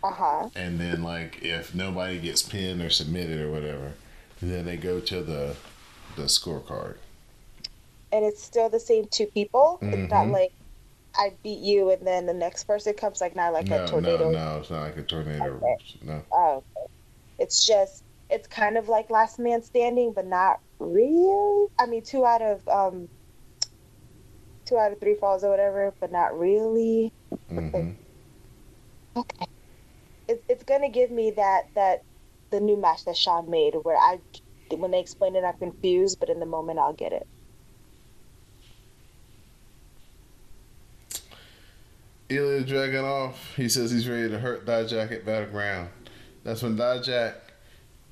Uh 0.04 0.12
huh. 0.12 0.50
And 0.56 0.80
then 0.80 1.02
like 1.04 1.42
if 1.44 1.74
nobody 1.74 2.20
gets 2.20 2.42
pinned 2.44 2.82
or 2.82 2.90
submitted 2.90 3.40
or 3.40 3.52
whatever, 3.52 3.94
then 4.42 4.66
they 4.66 4.78
go 4.78 5.00
to 5.00 5.22
the 5.24 5.56
the 6.16 6.24
scorecard. 6.24 6.96
And 8.12 8.24
it's 8.24 8.42
still 8.44 8.70
the 8.70 8.80
same 8.80 9.06
two 9.12 9.26
people. 9.28 9.80
It's 9.82 10.10
not 10.12 10.28
Mhm. 10.28 10.32
like 10.32 10.54
I 11.18 11.38
beat 11.44 11.60
you, 11.60 11.92
and 11.92 12.06
then 12.06 12.26
the 12.26 12.34
next 12.34 12.66
person 12.66 12.94
comes 12.94 13.22
like 13.22 13.36
not 13.36 13.54
like 13.54 13.70
no, 13.70 13.78
a 13.78 13.88
tornado. 13.88 14.32
no, 14.32 14.32
no, 14.32 14.60
it's 14.60 14.70
not 14.70 14.82
like 14.84 14.98
a 14.98 15.04
tornado. 15.04 15.56
Okay. 15.64 15.78
No. 16.04 16.22
Oh, 16.32 16.58
okay. 16.78 16.88
it's 17.40 17.66
just 17.66 18.04
it's 18.30 18.48
kind 18.48 18.78
of 18.78 18.88
like 18.90 19.10
Last 19.10 19.40
Man 19.40 19.62
Standing, 19.62 20.14
but 20.16 20.26
not 20.26 20.58
real. 20.80 21.68
I 21.80 21.86
mean, 21.88 22.04
two 22.04 22.26
out 22.26 22.42
of 22.42 22.62
um, 22.68 23.08
two 24.66 24.78
out 24.78 24.92
of 24.92 25.00
three 25.00 25.16
falls 25.16 25.44
or 25.44 25.50
whatever, 25.50 25.94
but 26.02 26.12
not 26.12 26.38
really. 26.38 27.12
hmm 27.50 27.92
Okay, 29.16 29.46
it's 30.28 30.44
it's 30.50 30.64
gonna 30.64 30.90
give 30.90 31.12
me 31.12 31.32
that 31.32 31.64
that 31.76 32.02
the 32.52 32.60
new 32.60 32.78
match 32.80 33.06
that 33.06 33.18
Shawn 33.18 33.50
made, 33.50 33.76
where 33.84 33.98
I 33.98 34.20
when 34.76 34.92
they 34.92 35.00
explain 35.00 35.36
it, 35.36 35.44
I'm 35.44 35.58
confused, 35.60 36.18
but 36.20 36.30
in 36.30 36.40
the 36.40 36.46
moment, 36.46 36.80
I'll 36.80 36.94
get 36.94 37.14
it. 37.14 37.24
Ilya 42.28 42.64
Dragunov, 42.64 43.34
he 43.56 43.70
says 43.70 43.92
he's 43.92 44.08
ready 44.08 44.30
to 44.30 44.40
hurt 44.40 44.66
Dijak 44.66 45.12
at 45.12 45.26
Battleground. 45.26 45.90
That's 46.44 46.64
when 46.64 46.76
Dijak 46.76 47.36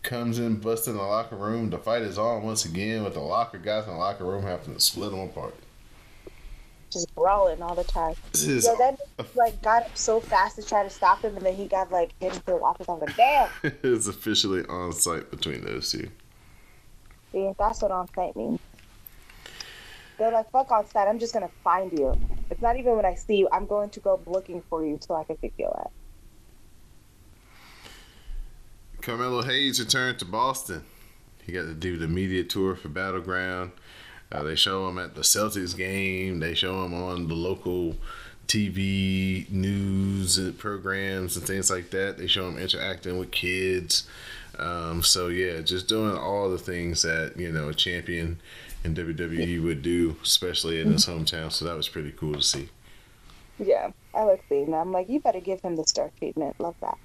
comes 0.03 0.37
in 0.37 0.57
busting 0.57 0.95
the 0.95 1.01
locker 1.01 1.35
room. 1.35 1.69
The 1.69 1.79
fight 1.79 2.03
is 2.03 2.17
on 2.17 2.43
once 2.43 2.65
again 2.65 3.03
with 3.03 3.15
the 3.15 3.21
locker 3.21 3.57
guys 3.57 3.85
in 3.85 3.91
the 3.91 3.97
locker 3.97 4.25
room 4.25 4.43
having 4.43 4.75
to 4.75 4.79
split 4.79 5.11
them 5.11 5.21
apart. 5.21 5.55
Just 6.91 7.13
brawling 7.15 7.61
all 7.63 7.73
the 7.73 7.83
time. 7.85 8.13
Is 8.33 8.65
Yo, 8.65 8.77
that 8.77 8.99
like 9.35 9.59
got 9.63 9.83
up 9.83 9.97
so 9.97 10.19
fast 10.19 10.57
to 10.57 10.63
try 10.63 10.83
to 10.83 10.91
stop 10.91 11.23
him, 11.23 11.35
and 11.35 11.43
then 11.43 11.55
he 11.55 11.67
got 11.67 11.91
like 11.91 12.11
hit 12.19 12.33
into 12.33 12.45
the 12.45 12.53
office. 12.53 12.87
I 12.87 12.91
was 12.91 13.01
like, 13.01 13.15
damn. 13.15 13.49
it's 13.83 14.07
officially 14.07 14.63
on 14.65 14.93
site 14.93 15.31
between 15.31 15.63
those 15.65 15.91
two. 15.91 16.09
See, 17.31 17.51
that's 17.57 17.81
what 17.81 17.89
on 17.89 18.07
site 18.13 18.35
means. 18.35 18.59
They're 20.17 20.31
like, 20.31 20.51
fuck 20.51 20.71
on 20.71 20.87
site, 20.87 21.07
I'm 21.07 21.19
just 21.19 21.33
gonna 21.33 21.49
find 21.63 21.91
you. 21.97 22.19
It's 22.49 22.61
not 22.61 22.77
even 22.77 22.95
when 22.95 23.05
I 23.05 23.15
see 23.15 23.37
you, 23.37 23.49
I'm 23.51 23.65
going 23.65 23.89
to 23.91 23.99
go 23.99 24.19
looking 24.25 24.61
for 24.69 24.85
you 24.85 24.99
so 25.01 25.15
I 25.15 25.23
can 25.23 25.37
kick 25.37 25.53
your 25.57 25.77
ass. 25.79 25.91
Carmelo 29.01 29.41
Hayes 29.41 29.79
returned 29.79 30.19
to 30.19 30.25
Boston. 30.25 30.83
He 31.45 31.51
got 31.51 31.63
to 31.63 31.73
do 31.73 31.97
the 31.97 32.07
media 32.07 32.43
tour 32.43 32.75
for 32.75 32.87
Battleground. 32.87 33.71
Uh, 34.31 34.43
they 34.43 34.55
show 34.55 34.87
him 34.87 34.97
at 34.97 35.13
the 35.15 35.21
Celtics 35.21 35.75
game. 35.75 36.39
They 36.39 36.53
show 36.53 36.85
him 36.85 36.93
on 36.93 37.27
the 37.27 37.33
local 37.33 37.97
TV 38.47 39.49
news 39.51 40.39
programs 40.53 41.37
and 41.37 41.45
things 41.45 41.69
like 41.69 41.89
that. 41.91 42.17
They 42.17 42.27
show 42.27 42.47
him 42.47 42.57
interacting 42.57 43.17
with 43.17 43.31
kids. 43.31 44.07
Um, 44.57 45.03
so 45.03 45.27
yeah, 45.27 45.61
just 45.61 45.87
doing 45.87 46.15
all 46.15 46.49
the 46.49 46.57
things 46.57 47.01
that 47.01 47.33
you 47.37 47.51
know 47.51 47.69
a 47.69 47.73
champion 47.73 48.39
in 48.83 48.95
WWE 48.95 49.63
would 49.63 49.81
do, 49.81 50.17
especially 50.23 50.79
in 50.81 50.91
his 50.91 51.05
hometown. 51.05 51.51
So 51.51 51.65
that 51.65 51.75
was 51.75 51.87
pretty 51.87 52.11
cool 52.11 52.33
to 52.33 52.41
see. 52.41 52.69
Yeah, 53.59 53.91
I 54.13 54.23
like 54.23 54.43
seeing 54.49 54.71
that. 54.71 54.77
I'm 54.77 54.91
like, 54.91 55.09
you 55.09 55.19
better 55.19 55.39
give 55.39 55.61
him 55.61 55.75
the 55.75 55.85
star 55.85 56.11
treatment. 56.17 56.59
Love 56.59 56.75
that. 56.81 56.97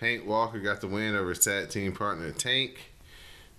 Hank 0.00 0.26
Walker 0.26 0.60
got 0.60 0.80
the 0.80 0.86
win 0.86 1.16
over 1.16 1.30
his 1.30 1.40
tag 1.40 1.70
team 1.70 1.92
partner 1.92 2.30
Tank. 2.30 2.92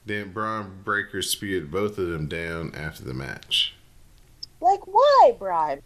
Then 0.05 0.31
Bron 0.31 0.81
Breakker 0.83 1.21
speared 1.21 1.69
both 1.69 1.97
of 1.97 2.07
them 2.07 2.27
down 2.27 2.73
after 2.75 3.03
the 3.03 3.13
match. 3.13 3.75
Like, 4.61 4.87
why, 4.87 5.35
Brian? 5.37 5.81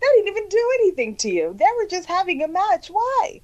They 0.00 0.06
didn't 0.06 0.28
even 0.28 0.48
do 0.48 0.70
anything 0.80 1.16
to 1.16 1.30
you. 1.30 1.54
They 1.58 1.66
were 1.76 1.86
just 1.86 2.06
having 2.08 2.42
a 2.42 2.48
match. 2.48 2.88
Why? 2.88 3.40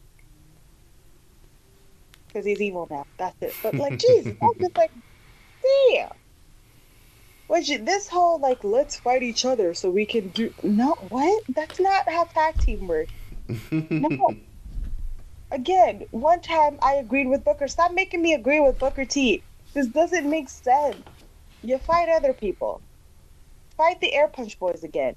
Because 2.27 2.47
he's 2.47 2.61
evil 2.61 2.87
now. 2.91 3.07
That's 3.19 3.37
it. 3.43 3.55
But 3.63 3.75
like, 3.75 3.99
Jesus, 3.99 4.35
I'm 4.41 4.55
just 4.59 4.77
like, 4.77 4.93
damn. 5.91 6.11
Which 7.51 7.67
this 7.81 8.07
whole 8.07 8.39
like, 8.39 8.63
let's 8.63 9.01
fight 9.01 9.25
each 9.25 9.45
other 9.45 9.75
so 9.75 9.91
we 9.91 10.07
can 10.07 10.29
do 10.29 10.55
no 10.63 10.93
what? 11.09 11.43
That's 11.49 11.81
not 11.81 12.09
how 12.09 12.23
tag 12.27 12.57
team 12.61 12.87
works. 12.87 13.11
No. 13.73 14.37
Again, 15.51 16.07
one 16.13 16.41
time 16.43 16.79
I 16.81 16.95
agreed 16.95 17.27
with 17.27 17.43
Booker. 17.43 17.67
Stop 17.67 17.93
making 17.93 18.23
me 18.23 18.35
agree 18.35 18.61
with 18.61 18.79
Booker 18.79 19.05
T. 19.05 19.43
This 19.75 19.89
doesn't 19.89 20.31
make 20.31 20.49
sense. 20.49 21.03
You 21.65 21.79
fight 21.79 22.09
other 22.09 22.33
people. 22.33 22.81
Fight 23.77 24.01
the 24.01 24.15
Air 24.15 24.29
Punch 24.29 24.57
Boys 24.61 24.85
again. 24.85 25.17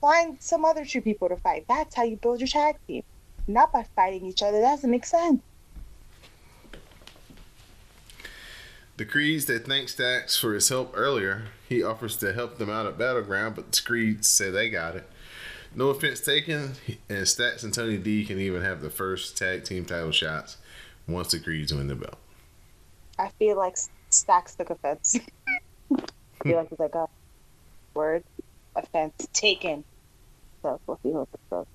Find 0.00 0.40
some 0.40 0.64
other 0.64 0.86
two 0.86 1.02
people 1.02 1.28
to 1.28 1.36
fight. 1.36 1.66
That's 1.68 1.94
how 1.94 2.04
you 2.04 2.16
build 2.16 2.40
your 2.40 2.48
tag 2.48 2.76
team. 2.86 3.02
Not 3.46 3.72
by 3.72 3.84
fighting 3.94 4.24
each 4.24 4.42
other. 4.42 4.62
That 4.62 4.76
doesn't 4.76 4.90
make 4.90 5.04
sense. 5.04 5.42
The 8.98 9.04
Creeds 9.04 9.44
that 9.44 9.64
thank 9.64 9.88
Stacks 9.88 10.36
for 10.36 10.54
his 10.54 10.68
help 10.70 10.92
earlier, 10.96 11.44
he 11.68 11.84
offers 11.84 12.16
to 12.16 12.32
help 12.32 12.58
them 12.58 12.68
out 12.68 12.84
at 12.84 12.98
Battleground, 12.98 13.54
but 13.54 13.70
the 13.70 13.80
Creeds 13.80 14.26
say 14.26 14.50
they 14.50 14.68
got 14.68 14.96
it. 14.96 15.08
No 15.72 15.90
offense 15.90 16.18
taken, 16.18 16.72
and 17.08 17.28
Stacks 17.28 17.62
and 17.62 17.72
Tony 17.72 17.96
D 17.96 18.24
can 18.24 18.40
even 18.40 18.60
have 18.62 18.82
the 18.82 18.90
first 18.90 19.38
tag 19.38 19.62
team 19.62 19.84
title 19.84 20.10
shots 20.10 20.56
once 21.06 21.30
the 21.30 21.38
Creeds 21.38 21.72
win 21.72 21.86
the 21.86 21.94
belt. 21.94 22.16
I 23.20 23.28
feel 23.38 23.56
like 23.56 23.76
Stacks 24.10 24.56
took 24.56 24.70
offense. 24.70 25.16
I 25.92 26.42
feel 26.42 26.56
like 26.56 26.68
he's 26.68 26.80
like, 26.80 26.96
oh, 26.96 27.08
word, 27.94 28.24
offense 28.74 29.28
taken. 29.32 29.84
So 30.62 30.80
we'll 30.88 30.98
see 31.04 31.12
how 31.12 31.28
goes. 31.50 31.66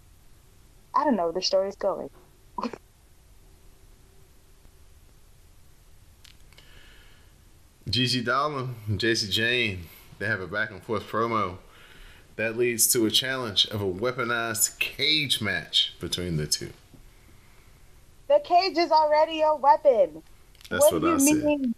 I 0.94 1.06
don't 1.06 1.16
know 1.16 1.24
where 1.24 1.32
the 1.32 1.42
story's 1.42 1.78
going. 1.78 2.10
Dolin 7.90 8.74
and 8.88 9.00
Jacy 9.00 9.30
Jayne, 9.30 9.86
they 10.20 10.26
have 10.26 10.42
a 10.42 10.48
back 10.48 10.72
and 10.72 10.82
forth 10.82 11.08
promo. 11.08 11.58
That 12.36 12.58
leads 12.58 12.92
to 12.94 13.06
a 13.06 13.12
challenge 13.12 13.68
of 13.68 13.82
a 13.82 13.86
weaponized 13.86 14.80
cage 14.80 15.40
match 15.40 15.94
between 16.00 16.38
the 16.38 16.48
two. 16.48 16.72
The 18.28 18.42
cage 18.44 18.78
is 18.78 18.92
already 18.92 19.42
a 19.42 19.56
weapon. 19.56 20.24
That's 20.70 20.86
what, 20.86 20.94
what, 20.94 21.02
do 21.02 21.10
I 21.10 21.14
you 21.14 21.20
said. 21.20 21.44
mean 21.44 21.76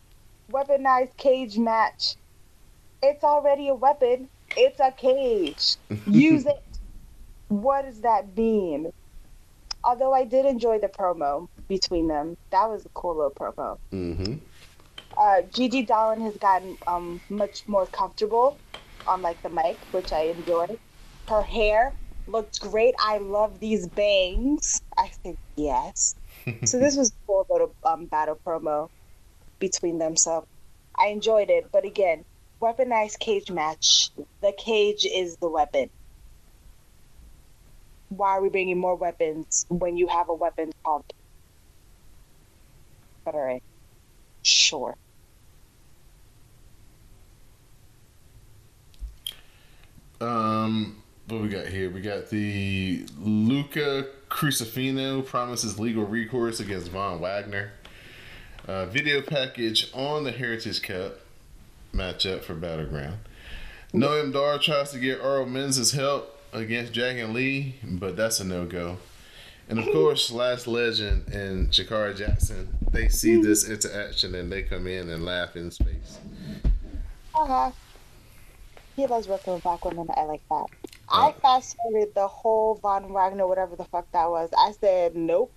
weaponized 0.51 1.17
cage 1.17 1.57
match? 1.57 2.15
It's 3.03 3.23
already 3.23 3.67
a 3.67 3.73
weapon. 3.73 4.29
It's 4.55 4.79
a 4.79 4.91
cage. 4.91 5.75
Use 6.07 6.45
it. 6.45 6.63
What 7.49 7.83
does 7.83 8.01
that 8.01 8.37
mean? 8.37 8.93
Although 9.83 10.13
I 10.13 10.23
did 10.23 10.45
enjoy 10.45 10.79
the 10.79 10.87
promo 10.87 11.49
between 11.67 12.07
them. 12.07 12.37
That 12.51 12.69
was 12.69 12.85
a 12.85 12.89
cool 12.89 13.15
little 13.15 13.31
promo. 13.31 13.77
Mm-hmm. 13.91 14.35
Uh, 15.17 15.41
Gigi 15.53 15.85
Dolin 15.85 16.21
has 16.21 16.35
gotten 16.37 16.77
um, 16.87 17.21
much 17.29 17.67
more 17.67 17.85
comfortable 17.85 18.57
on 19.07 19.21
like 19.21 19.41
the 19.43 19.49
mic, 19.49 19.77
which 19.91 20.11
I 20.11 20.23
enjoy. 20.23 20.77
Her 21.27 21.41
hair 21.41 21.93
looked 22.27 22.59
great. 22.59 22.95
I 22.99 23.17
love 23.17 23.59
these 23.59 23.87
bangs. 23.87 24.81
I 24.97 25.07
think 25.23 25.37
yes. 25.55 26.15
so 26.65 26.79
this 26.79 26.95
was 26.95 27.09
a 27.09 27.13
cool 27.27 27.45
little 27.49 27.73
um, 27.83 28.05
battle 28.05 28.39
promo 28.45 28.89
between 29.59 29.97
them. 29.99 30.15
So 30.15 30.45
I 30.97 31.07
enjoyed 31.07 31.49
it. 31.49 31.69
But 31.71 31.85
again, 31.85 32.25
weaponized 32.61 33.19
cage 33.19 33.51
match. 33.51 34.09
The 34.41 34.53
cage 34.57 35.05
is 35.05 35.37
the 35.37 35.49
weapon. 35.49 35.89
Why 38.09 38.31
are 38.31 38.41
we 38.41 38.49
bringing 38.49 38.77
more 38.77 38.95
weapons 38.95 39.65
when 39.69 39.97
you 39.97 40.07
have 40.07 40.29
a 40.29 40.33
weapon 40.33 40.71
called? 40.83 41.03
But 43.25 43.33
all 43.33 43.41
right, 43.41 43.63
sure. 44.43 44.95
Um, 50.21 51.03
what 51.27 51.34
we 51.45 51.51
got 51.51 51.67
here? 51.67 51.91
We 51.91 52.01
got 52.01 52.29
the 52.29 53.05
Luca 53.19 54.07
Crusifino 54.29 55.23
promises 55.23 55.77
legal 55.77 56.03
recourse 56.03 56.59
against 56.59 56.89
Von 56.89 57.19
Wagner. 57.19 57.71
Uh, 58.67 58.87
video 58.87 59.21
package 59.21 59.91
on 59.93 60.23
the 60.23 60.31
Heritage 60.31 60.81
Cup 60.81 61.19
matchup 61.93 62.43
for 62.43 62.55
Battleground. 62.55 63.17
Noam 63.93 64.33
Dar 64.33 64.57
tries 64.57 64.91
to 64.91 64.99
get 64.99 65.21
Oro 65.21 65.45
Mensah's 65.45 65.91
help 65.91 66.41
against 66.51 66.93
Dragon 66.93 67.31
Lee, 67.31 67.75
but 67.83 68.17
that's 68.17 68.39
a 68.39 68.43
no 68.43 68.65
go. 68.65 68.97
And 69.69 69.77
of 69.77 69.85
course, 69.85 70.31
Lash 70.31 70.65
Legend 70.65 71.27
and 71.27 71.69
Jakara 71.69 72.17
Jackson, 72.17 72.75
they 72.91 73.07
see 73.07 73.39
this 73.39 73.69
interaction 73.69 74.33
and 74.33 74.51
they 74.51 74.63
come 74.63 74.87
in 74.87 75.09
and 75.09 75.23
laugh 75.23 75.55
in 75.55 75.69
space. 75.69 76.17
Uh-huh. 77.35 77.69
He 78.95 79.05
loves 79.05 79.27
working 79.27 79.53
with 79.53 79.63
black 79.63 79.83
women. 79.85 80.07
I 80.15 80.23
like 80.23 80.41
that. 80.49 80.65
I 81.09 81.33
fast 81.41 81.75
forwarded 81.77 82.13
the 82.15 82.27
whole 82.27 82.75
Von 82.75 83.13
Wagner, 83.13 83.47
whatever 83.47 83.75
the 83.75 83.85
fuck 83.85 84.11
that 84.11 84.29
was. 84.29 84.49
I 84.57 84.73
said 84.79 85.15
nope. 85.15 85.51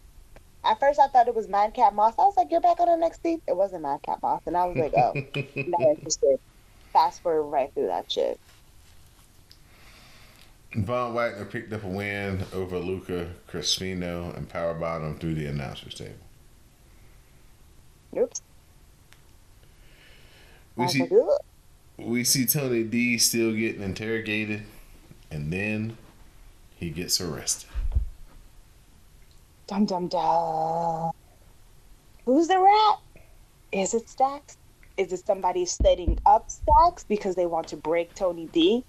At 0.65 0.81
first, 0.81 1.01
I 1.01 1.09
thought 1.09 1.29
it 1.29 1.35
was 1.35 1.49
Madcap 1.49 1.95
Moss. 1.95 2.15
I 2.19 2.23
was 2.23 2.37
like, 2.37 2.51
"You're 2.51 2.61
back 2.61 2.81
on 2.81 2.89
the 2.89 2.97
next 2.97 3.23
NXT." 3.23 3.43
It 3.47 3.57
wasn't 3.57 3.83
Madcap 3.83 4.23
Moss, 4.23 4.43
and 4.47 4.57
I 4.57 4.67
was 4.67 4.77
like, 4.77 4.93
"Oh, 4.97 5.13
not 5.69 5.81
interested." 5.81 6.39
Fast 6.93 7.23
forward 7.23 7.45
right 7.45 7.73
through 7.75 7.87
that 7.87 8.11
shit. 8.11 8.41
Von 10.75 11.15
Wagner 11.15 11.45
picked 11.47 11.73
up 11.73 11.85
a 11.85 11.89
win 11.89 12.45
over 12.53 12.79
Luca 12.79 13.31
Crusifino 13.49 14.37
and 14.37 14.49
power 14.49 14.75
bottom 14.75 15.19
through 15.19 15.35
the 15.35 15.47
announcers 15.47 15.95
table. 15.95 16.15
Oops. 18.17 18.43
We 20.77 20.89
see 20.89 21.09
we 21.97 22.25
see 22.25 22.47
Tony 22.47 22.85
D 22.85 23.19
still 23.19 23.53
getting 23.53 23.83
interrogated, 23.83 24.63
and 25.31 25.53
then 25.53 25.97
he 26.77 26.91
gets 26.91 27.21
arrested. 27.21 27.69
Dum 29.67 29.85
dum 29.85 30.09
dum. 30.09 31.13
Who's 32.25 32.49
the 32.49 32.59
rat? 32.59 32.99
Is 33.73 33.95
it 33.95 34.09
Stacks? 34.09 34.57
Is 34.97 35.13
it 35.13 35.27
somebody 35.27 35.65
setting 35.67 36.19
up 36.25 36.51
Stacks 36.51 37.05
because 37.05 37.35
they 37.35 37.47
want 37.47 37.69
to 37.69 37.77
break 37.77 38.15
Tony 38.15 38.47
D 38.47 38.85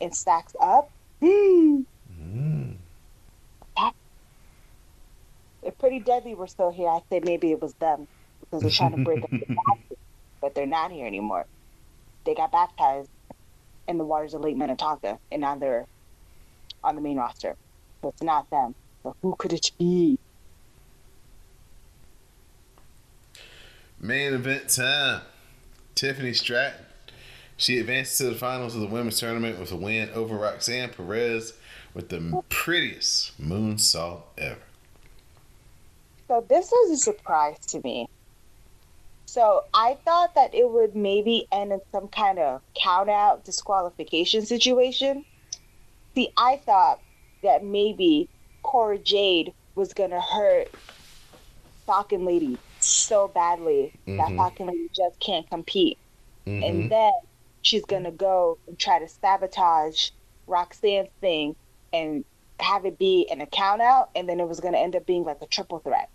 and 0.00 0.14
Stacks 0.14 0.54
up? 0.60 0.90
Hmm. 1.20 1.82
Mm. 2.22 2.74
If 5.62 5.76
Pretty 5.78 6.00
Deadly 6.00 6.34
We're 6.34 6.46
still 6.46 6.70
here, 6.70 6.88
I'd 6.88 7.02
say 7.10 7.20
maybe 7.22 7.50
it 7.50 7.60
was 7.60 7.74
them 7.74 8.06
because 8.40 8.62
they're 8.62 8.70
trying 8.70 8.96
to 8.96 9.04
break 9.04 9.22
up 9.22 9.30
the 9.30 9.38
Stacks, 9.44 10.00
but 10.40 10.54
they're 10.54 10.66
not 10.66 10.90
here 10.90 11.06
anymore. 11.06 11.46
They 12.24 12.34
got 12.34 12.52
baptized 12.52 13.10
in 13.90 13.98
the 13.98 14.04
waters 14.04 14.34
of 14.34 14.40
Lake 14.40 14.56
Minnetonka, 14.56 15.18
and 15.32 15.40
now 15.40 15.56
they're 15.56 15.84
on 16.82 16.94
the 16.94 17.00
main 17.00 17.18
roster. 17.18 17.56
So 18.00 18.08
it's 18.08 18.22
not 18.22 18.48
them. 18.48 18.74
So 19.02 19.16
who 19.20 19.34
could 19.36 19.52
it 19.52 19.72
be? 19.78 20.16
Main 24.00 24.32
event 24.32 24.68
time. 24.68 25.22
Tiffany 25.94 26.32
Stratton. 26.32 26.86
She 27.56 27.78
advances 27.78 28.16
to 28.18 28.24
the 28.24 28.36
finals 28.36 28.74
of 28.74 28.80
the 28.80 28.86
women's 28.86 29.20
tournament 29.20 29.58
with 29.58 29.72
a 29.72 29.76
win 29.76 30.08
over 30.14 30.36
Roxanne 30.36 30.88
Perez 30.88 31.52
with 31.92 32.08
the 32.08 32.42
prettiest 32.48 33.38
moonsault 33.42 34.22
ever. 34.38 34.62
So 36.28 36.46
this 36.48 36.70
was 36.70 36.92
a 36.92 36.96
surprise 36.96 37.58
to 37.66 37.80
me. 37.82 38.08
So 39.32 39.62
I 39.72 39.96
thought 40.04 40.34
that 40.34 40.56
it 40.56 40.68
would 40.68 40.96
maybe 40.96 41.46
end 41.52 41.70
in 41.70 41.78
some 41.94 42.08
kind 42.08 42.40
of 42.40 42.62
count 42.82 43.08
out 43.08 43.44
disqualification 43.44 44.44
situation. 44.44 45.24
See, 46.16 46.32
I 46.36 46.60
thought 46.66 47.00
that 47.44 47.62
maybe 47.62 48.28
Cora 48.64 48.98
Jade 48.98 49.52
was 49.76 49.94
gonna 49.94 50.20
hurt 50.20 50.66
Falcon 51.86 52.24
Lady 52.24 52.58
so 52.80 53.28
badly 53.28 53.92
that 54.08 54.30
Mhm. 54.30 54.36
Falcon 54.36 54.66
Lady 54.66 54.88
just 54.96 55.20
can't 55.20 55.48
compete. 55.48 55.96
Mhm. 56.48 56.68
And 56.68 56.90
then 56.90 57.12
she's 57.62 57.84
gonna 57.84 58.10
go 58.10 58.58
and 58.66 58.76
try 58.80 58.98
to 58.98 59.06
sabotage 59.06 60.10
Roxanne's 60.48 61.12
thing 61.20 61.54
and 61.92 62.24
have 62.58 62.84
it 62.84 62.98
be 62.98 63.28
an 63.30 63.40
account 63.40 63.80
out, 63.80 64.10
and 64.16 64.28
then 64.28 64.40
it 64.40 64.48
was 64.48 64.58
gonna 64.58 64.78
end 64.78 64.96
up 64.96 65.06
being 65.06 65.22
like 65.22 65.40
a 65.40 65.46
triple 65.46 65.78
threat. 65.78 66.10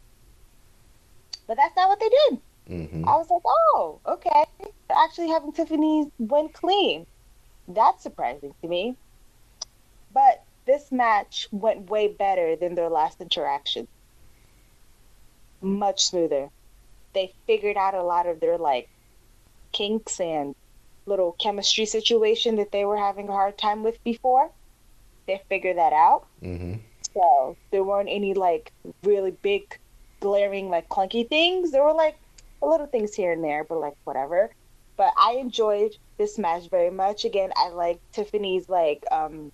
But 1.48 1.56
that's 1.56 1.78
not 1.78 1.88
what 1.88 2.02
they 2.02 2.10
did. 2.10 2.42
Mhm. 2.70 3.08
I 3.08 3.18
was 3.18 3.30
like, 3.30 3.42
oh, 3.46 4.02
okay. 4.08 4.46
Actually 4.90 5.30
having 5.30 5.52
Tiffany 5.52 6.08
win 6.18 6.50
clean. 6.54 7.06
That's 7.68 8.04
surprising 8.04 8.54
to 8.62 8.68
me. 8.68 8.96
But 10.12 10.44
this 10.66 10.92
match 10.92 11.48
went 11.52 11.90
way 11.90 12.08
better 12.08 12.56
than 12.56 12.76
their 12.76 12.90
last 12.90 13.22
interaction. 13.22 13.88
Much 15.62 16.04
smoother. 16.04 16.50
They 17.14 17.34
figured 17.48 17.78
out 17.78 17.94
a 17.94 18.04
lot 18.04 18.28
of 18.28 18.40
their 18.40 18.58
like 18.58 18.88
kinks 19.74 20.20
and 20.20 20.54
little 21.06 21.34
chemistry 21.40 21.86
situation 21.86 22.56
that 22.56 22.72
they 22.72 22.86
were 22.86 22.98
having 22.98 23.30
a 23.30 23.34
hard 23.34 23.58
time 23.58 23.84
with 23.84 23.98
before. 24.04 24.50
They 25.28 25.42
figured 25.50 25.78
that 25.78 25.94
out. 25.94 26.28
Mhm. 26.42 26.80
So 27.14 27.56
there 27.72 27.84
weren't 27.84 28.10
any 28.10 28.34
like 28.34 28.72
really 29.04 29.32
big, 29.44 29.64
glaring, 30.22 30.70
like 30.70 30.88
clunky 30.90 31.28
things. 31.30 31.72
There 31.72 31.84
were 31.84 31.94
like 31.94 32.18
little 32.70 32.88
things 32.88 33.14
here 33.14 33.32
and 33.32 33.44
there, 33.44 33.64
but 33.64 33.80
like 33.80 33.94
whatever. 34.04 34.52
But 34.98 35.14
I 35.20 35.34
enjoyed 35.34 35.92
this 36.18 36.38
match 36.38 36.70
very 36.70 36.90
much. 36.90 37.26
Again, 37.26 37.52
I 37.56 37.70
liked 37.70 38.02
Tiffany's 38.14 38.70
like 38.70 39.04
um 39.12 39.52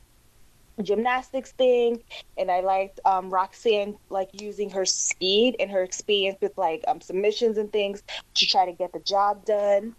gymnastics 0.82 1.52
thing 1.58 2.02
and 2.38 2.50
I 2.50 2.62
liked 2.62 3.00
um 3.06 3.30
Roxanne 3.30 3.96
like 4.10 4.30
using 4.42 4.70
her 4.72 4.86
speed 4.86 5.56
and 5.60 5.70
her 5.70 5.84
experience 5.84 6.38
with 6.42 6.54
like 6.58 6.84
um 6.88 7.02
submissions 7.02 7.58
and 7.58 7.72
things 7.72 8.02
to 8.36 8.46
try 8.48 8.66
to 8.66 8.74
get 8.74 8.92
the 8.94 9.02
job 9.02 9.46
done. 9.46 9.96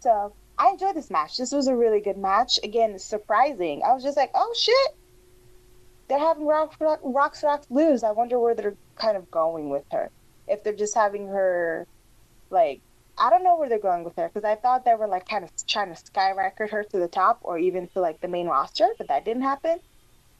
So 0.00 0.34
I 0.58 0.70
enjoyed 0.70 0.96
this 0.96 1.10
match. 1.10 1.36
This 1.36 1.52
was 1.52 1.68
a 1.68 1.76
really 1.76 2.00
good 2.00 2.18
match. 2.18 2.58
Again, 2.64 2.98
surprising. 2.98 3.82
I 3.86 3.92
was 3.92 4.02
just 4.02 4.16
like, 4.16 4.30
oh 4.34 4.54
shit, 4.58 4.90
they're 6.08 6.18
having 6.18 6.44
Rox 6.44 6.72
Rox 6.80 7.42
Rox 7.44 7.64
lose. 7.70 8.02
I 8.02 8.10
wonder 8.12 8.38
where 8.40 8.54
they're 8.54 8.76
kind 8.96 9.16
of 9.16 9.30
going 9.30 9.70
with 9.70 9.84
her. 9.92 10.10
If 10.46 10.64
they're 10.64 10.74
just 10.74 10.94
having 10.94 11.28
her, 11.28 11.86
like, 12.50 12.80
I 13.16 13.30
don't 13.30 13.42
know 13.42 13.56
where 13.56 13.68
they're 13.68 13.78
going 13.78 14.04
with 14.04 14.16
her 14.16 14.28
because 14.28 14.44
I 14.44 14.54
thought 14.54 14.84
they 14.84 14.94
were 14.94 15.08
like 15.08 15.28
kind 15.28 15.44
of 15.44 15.50
trying 15.66 15.94
to 15.94 15.96
skyrocket 15.96 16.70
her 16.70 16.84
to 16.84 16.98
the 16.98 17.08
top 17.08 17.40
or 17.42 17.58
even 17.58 17.88
to 17.88 18.00
like 18.00 18.20
the 18.20 18.28
main 18.28 18.46
roster, 18.46 18.88
but 18.96 19.08
that 19.08 19.24
didn't 19.24 19.42
happen. 19.42 19.80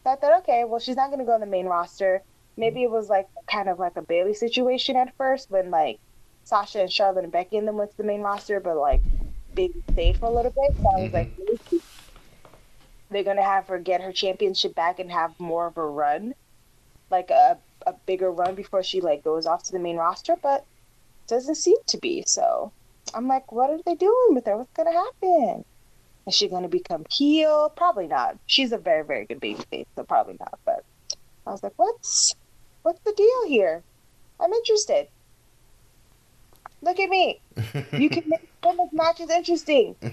So 0.04 0.10
I 0.10 0.16
thought, 0.16 0.38
okay, 0.40 0.64
well, 0.64 0.78
she's 0.78 0.96
not 0.96 1.08
going 1.08 1.18
to 1.18 1.24
go 1.24 1.32
on 1.32 1.40
the 1.40 1.46
main 1.46 1.66
roster. 1.66 2.22
Maybe 2.56 2.82
it 2.82 2.90
was 2.90 3.08
like 3.08 3.28
kind 3.50 3.68
of 3.68 3.78
like 3.78 3.96
a 3.96 4.02
Bayley 4.02 4.34
situation 4.34 4.96
at 4.96 5.16
first 5.16 5.50
when 5.50 5.70
like 5.70 5.98
Sasha 6.44 6.80
and 6.80 6.92
Charlotte 6.92 7.24
and 7.24 7.32
Becky 7.32 7.56
and 7.56 7.66
them 7.66 7.76
went 7.76 7.90
to 7.90 7.96
the 7.96 8.04
main 8.04 8.22
roster, 8.22 8.60
but 8.60 8.76
like 8.76 9.02
Bayley 9.54 9.82
stayed 9.92 10.16
for 10.18 10.26
a 10.26 10.30
little 10.30 10.52
bit. 10.52 10.76
So 10.80 10.88
I 10.88 11.02
was 11.02 11.12
like, 11.12 11.36
mm-hmm. 11.36 11.76
they're 13.10 13.24
gonna 13.24 13.42
have 13.42 13.66
her 13.68 13.78
get 13.78 14.00
her 14.00 14.12
championship 14.12 14.74
back 14.74 14.98
and 14.98 15.10
have 15.10 15.38
more 15.40 15.66
of 15.66 15.76
a 15.76 15.86
run, 15.86 16.34
like 17.10 17.30
a 17.30 17.58
a 17.86 17.92
bigger 18.06 18.30
run 18.30 18.54
before 18.54 18.82
she 18.82 19.00
like 19.00 19.24
goes 19.24 19.46
off 19.46 19.62
to 19.64 19.72
the 19.72 19.78
main 19.78 19.96
roster, 19.96 20.36
but 20.42 20.64
doesn't 21.28 21.54
seem 21.54 21.76
to 21.86 21.98
be. 21.98 22.24
So 22.26 22.72
I'm 23.14 23.28
like, 23.28 23.52
what 23.52 23.70
are 23.70 23.78
they 23.84 23.94
doing 23.94 24.34
with 24.34 24.46
her? 24.46 24.56
What's 24.56 24.72
gonna 24.72 24.92
happen? 24.92 25.64
Is 26.26 26.34
she 26.34 26.48
gonna 26.48 26.68
become 26.68 27.04
heel? 27.10 27.72
Probably 27.76 28.06
not. 28.08 28.36
She's 28.46 28.72
a 28.72 28.78
very 28.78 29.04
very 29.04 29.26
good 29.26 29.40
babyface, 29.40 29.86
so 29.94 30.04
probably 30.04 30.36
not. 30.40 30.58
But 30.64 30.84
I 31.46 31.52
was 31.52 31.62
like, 31.62 31.74
what's 31.76 32.34
what's 32.82 33.00
the 33.00 33.12
deal 33.12 33.46
here? 33.46 33.82
I'm 34.40 34.52
interested. 34.52 35.08
Look 36.80 37.00
at 37.00 37.08
me. 37.08 37.40
You 37.92 38.08
can 38.08 38.24
make 38.28 38.48
women's 38.64 38.92
matches 38.92 39.30
interesting. 39.30 39.96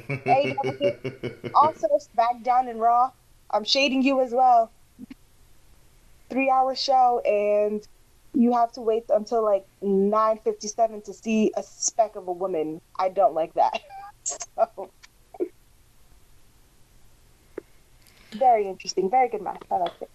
Also, 1.56 1.88
SmackDown 2.18 2.70
and 2.70 2.80
Raw. 2.82 3.12
I'm 3.52 3.64
shading 3.64 4.02
you 4.02 4.22
as 4.22 4.32
well. 4.32 4.72
Three 6.30 6.50
hour 6.50 6.76
show, 6.76 7.22
and 7.26 7.88
you 8.36 8.54
have 8.54 8.72
to 8.74 8.82
wait 8.82 9.06
until 9.10 9.44
like 9.44 9.66
9:57 9.82 11.06
to 11.06 11.14
see 11.14 11.52
a 11.56 11.64
speck 11.64 12.16
of 12.16 12.28
a 12.28 12.32
woman. 12.32 12.82
I 13.00 13.10
don't 13.10 13.34
like 13.34 13.54
that. 13.54 13.82
so, 14.24 14.92
very 18.34 18.68
interesting. 18.68 19.10
Very 19.10 19.30
good 19.30 19.42
match. 19.42 19.62
I 19.72 19.78
liked 19.78 20.02
it. 20.02 20.10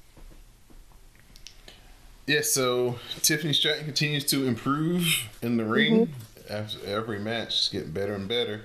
Yeah, 2.26 2.42
so 2.42 2.98
Tiffany 3.22 3.52
Stratton 3.52 3.84
continues 3.84 4.24
to 4.26 4.46
improve 4.46 5.28
in 5.42 5.56
the 5.56 5.64
ring. 5.64 6.06
Mm-hmm. 6.06 6.52
After 6.52 6.86
every 6.86 7.18
match, 7.18 7.56
she's 7.56 7.68
getting 7.70 7.92
better 7.92 8.14
and 8.14 8.28
better. 8.28 8.62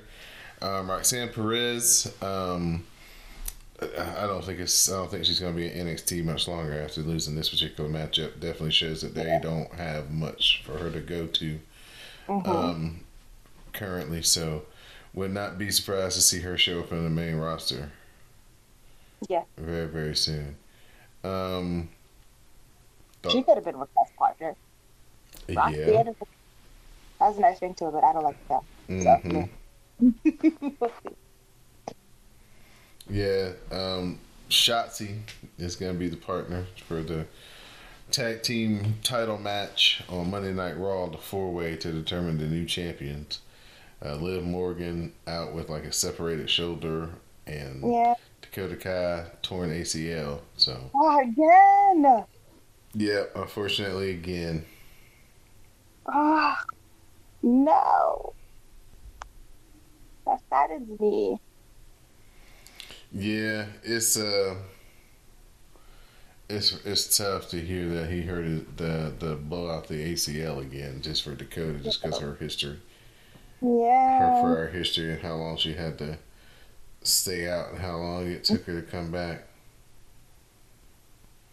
Um, 0.61 0.89
Roxanne 0.89 1.29
Perez, 1.29 2.13
um, 2.21 2.85
I 3.81 4.25
don't 4.27 4.43
think 4.43 4.59
it's. 4.59 4.89
I 4.89 4.95
don't 4.97 5.11
think 5.11 5.25
she's 5.25 5.39
going 5.39 5.53
to 5.53 5.57
be 5.57 5.69
in 5.71 5.87
NXT 5.87 6.23
much 6.23 6.47
longer 6.47 6.79
after 6.81 7.01
losing 7.01 7.35
this 7.35 7.49
particular 7.49 7.89
matchup. 7.89 8.39
Definitely 8.39 8.71
shows 8.71 9.01
that 9.01 9.13
they 9.13 9.37
don't 9.41 9.73
have 9.73 10.11
much 10.11 10.63
for 10.65 10.77
her 10.77 10.89
to 10.91 10.99
go 11.01 11.27
to 11.27 11.59
Mm-hmm. 12.27 12.49
um, 12.49 12.99
currently. 13.73 14.21
So, 14.23 14.63
would 15.13 15.31
not 15.31 15.57
be 15.57 15.69
surprised 15.71 16.15
to 16.15 16.21
see 16.21 16.39
her 16.39 16.57
show 16.57 16.79
up 16.79 16.91
in 16.91 17.03
the 17.03 17.09
main 17.09 17.35
roster. 17.35 17.91
Yeah. 19.29 19.43
Very 19.57 19.87
very 19.87 20.15
soon. 20.15 20.55
Um. 21.23 21.89
She 23.29 23.41
could 23.43 23.55
have 23.55 23.65
been 23.65 23.79
with 23.79 23.89
best 23.95 24.15
partner. 24.15 24.55
Roxy 25.49 25.77
Yeah. 25.79 25.85
Anderson. 25.99 26.27
That's 27.19 27.37
a 27.37 27.41
nice 27.41 27.61
ring 27.61 27.73
to 27.75 27.87
it, 27.87 27.91
but 27.91 28.03
I 28.03 28.13
don't 28.13 28.23
like 28.23 28.47
that. 28.47 28.61
So, 28.87 29.47
Yeah, 30.01 30.69
um, 33.09 34.19
Shotzi 34.49 35.19
is 35.57 35.75
going 35.75 35.93
to 35.93 35.99
be 35.99 36.09
the 36.09 36.17
partner 36.17 36.65
for 36.87 37.01
the 37.01 37.25
tag 38.11 38.43
team 38.43 38.95
title 39.03 39.37
match 39.37 40.03
on 40.09 40.29
Monday 40.31 40.53
Night 40.53 40.77
Raw, 40.77 41.07
the 41.07 41.17
four 41.17 41.51
way 41.51 41.75
to 41.77 41.91
determine 41.91 42.37
the 42.37 42.45
new 42.47 42.65
champions. 42.65 43.39
Uh, 44.03 44.15
Liv 44.15 44.43
Morgan 44.43 45.13
out 45.25 45.53
with 45.53 45.69
like 45.69 45.85
a 45.85 45.91
separated 45.91 46.49
shoulder, 46.49 47.09
and 47.47 47.81
yeah. 47.81 48.13
Dakota 48.41 48.75
Kai 48.75 49.25
torn 49.41 49.69
ACL. 49.71 50.41
So, 50.57 50.91
Oh, 50.93 51.19
again. 51.21 52.25
yeah, 52.93 53.23
unfortunately, 53.35 54.11
again. 54.11 54.65
Oh, 56.07 56.55
no. 57.41 58.33
That 60.27 60.39
saddens 60.49 60.99
me. 60.99 61.39
Yeah, 63.11 63.65
it's 63.83 64.17
uh, 64.17 64.55
it's 66.49 66.85
it's 66.85 67.17
tough 67.17 67.49
to 67.49 67.59
hear 67.59 67.87
that 67.89 68.09
he 68.09 68.21
heard 68.21 68.45
his, 68.45 68.61
the 68.75 69.13
the 69.19 69.35
blow 69.35 69.69
out 69.69 69.87
the 69.87 70.13
ACL 70.13 70.61
again 70.61 71.01
just 71.01 71.23
for 71.23 71.33
Dakota, 71.35 71.79
just 71.79 72.01
because 72.01 72.17
of 72.17 72.23
her 72.23 72.35
history. 72.35 72.79
Yeah. 73.61 74.19
her 74.19 74.41
for 74.41 74.57
our 74.59 74.67
history 74.67 75.13
and 75.13 75.21
how 75.21 75.35
long 75.35 75.57
she 75.57 75.73
had 75.73 75.97
to 75.99 76.17
stay 77.01 77.49
out 77.49 77.71
and 77.71 77.79
how 77.79 77.97
long 77.97 78.27
it 78.27 78.43
took 78.43 78.65
her 78.65 78.81
to 78.81 78.87
come 78.87 79.11
back. 79.11 79.47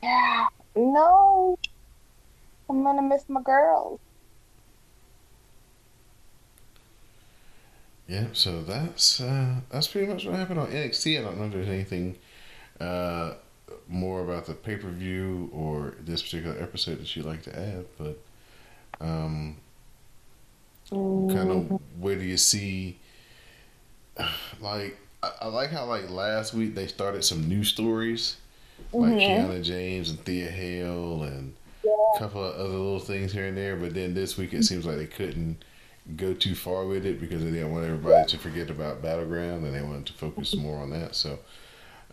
Yeah. 0.03 0.47
No. 0.75 1.59
I'm 2.71 2.83
gonna 2.83 3.03
miss 3.03 3.29
my 3.29 3.43
girls. 3.43 4.01
Yeah, 8.09 8.27
so 8.33 8.63
that's 8.63 9.21
uh, 9.21 9.57
that's 9.71 9.89
pretty 9.89 10.07
much 10.13 10.25
what 10.27 10.35
happened 10.35 10.59
on 10.61 10.69
NXT. 10.69 11.19
I 11.19 11.23
don't 11.23 11.39
know 11.39 11.47
if 11.47 11.53
there's 11.53 11.69
anything 11.69 12.17
uh, 12.81 13.35
more 13.89 14.23
about 14.23 14.47
the 14.47 14.55
pay 14.55 14.77
per 14.77 14.91
view 14.91 15.51
or 15.53 15.95
this 16.01 16.21
particular 16.23 16.61
episode 16.61 16.99
that 17.01 17.15
you'd 17.17 17.25
like 17.27 17.43
to 17.45 17.59
add, 17.59 17.85
but 17.99 18.19
um, 19.01 19.57
kind 20.91 21.51
of 21.51 21.81
where 21.99 22.17
do 22.17 22.25
you 22.25 22.37
see? 22.37 22.99
Like, 24.61 24.99
I, 25.23 25.31
I 25.43 25.47
like 25.49 25.71
how 25.71 25.87
like 25.87 26.11
last 26.11 26.53
week 26.55 26.75
they 26.75 26.87
started 26.87 27.25
some 27.25 27.49
new 27.49 27.65
stories, 27.65 28.37
like 28.93 29.13
Mhm. 29.15 29.21
Kiana 29.49 29.63
James 29.63 30.11
and 30.11 30.21
Thea 30.25 30.51
Hale 30.51 31.23
and 31.23 31.55
a 31.85 32.19
couple 32.19 32.45
of 32.45 32.55
other 32.55 32.69
little 32.69 32.99
things 33.01 33.33
here 33.33 33.47
and 33.47 33.57
there. 33.57 33.75
But 33.77 33.95
then 33.95 34.13
this 34.15 34.37
week 34.37 34.53
it 34.53 34.65
seems 34.65 34.85
like 34.85 34.97
they 34.99 35.07
couldn't 35.07 35.65
go 36.17 36.35
too 36.35 36.55
far 36.55 36.85
with 36.87 37.07
it 37.07 37.21
because 37.21 37.45
they 37.45 37.51
didn't 37.51 37.73
want 37.73 37.85
everybody 37.85 38.29
to 38.29 38.39
forget 38.39 38.71
about 38.71 39.03
Battleground 39.03 39.65
and 39.65 39.75
they 39.75 39.83
wanted 39.83 40.07
to 40.07 40.13
focus 40.15 40.55
more 40.55 40.79
on 40.79 40.91
that. 40.91 41.15
So, 41.15 41.39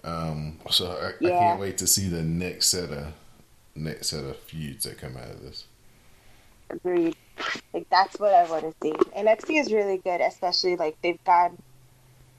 um, 0.04 0.60
so 0.70 0.86
I, 1.22 1.28
I 1.28 1.32
can't 1.32 1.60
wait 1.60 1.78
to 1.80 1.88
see 1.88 2.08
the 2.08 2.22
next 2.22 2.68
set 2.70 2.92
of 2.92 3.14
next 3.76 4.10
set 4.10 4.24
of 4.24 4.38
feuds 4.38 4.84
that 4.86 4.98
come 4.98 5.18
out 5.18 5.30
of 5.30 5.42
this. 5.42 5.66
Agreed. 6.70 7.16
Like 7.74 7.88
that's 7.90 8.20
what 8.20 8.34
I 8.34 8.50
want 8.50 8.64
to 8.64 8.74
see. 8.84 8.92
NXT 8.92 9.60
is 9.60 9.72
really 9.72 9.98
good, 9.98 10.22
especially 10.22 10.76
like 10.76 10.98
they've 11.02 11.24
gotten 11.26 11.58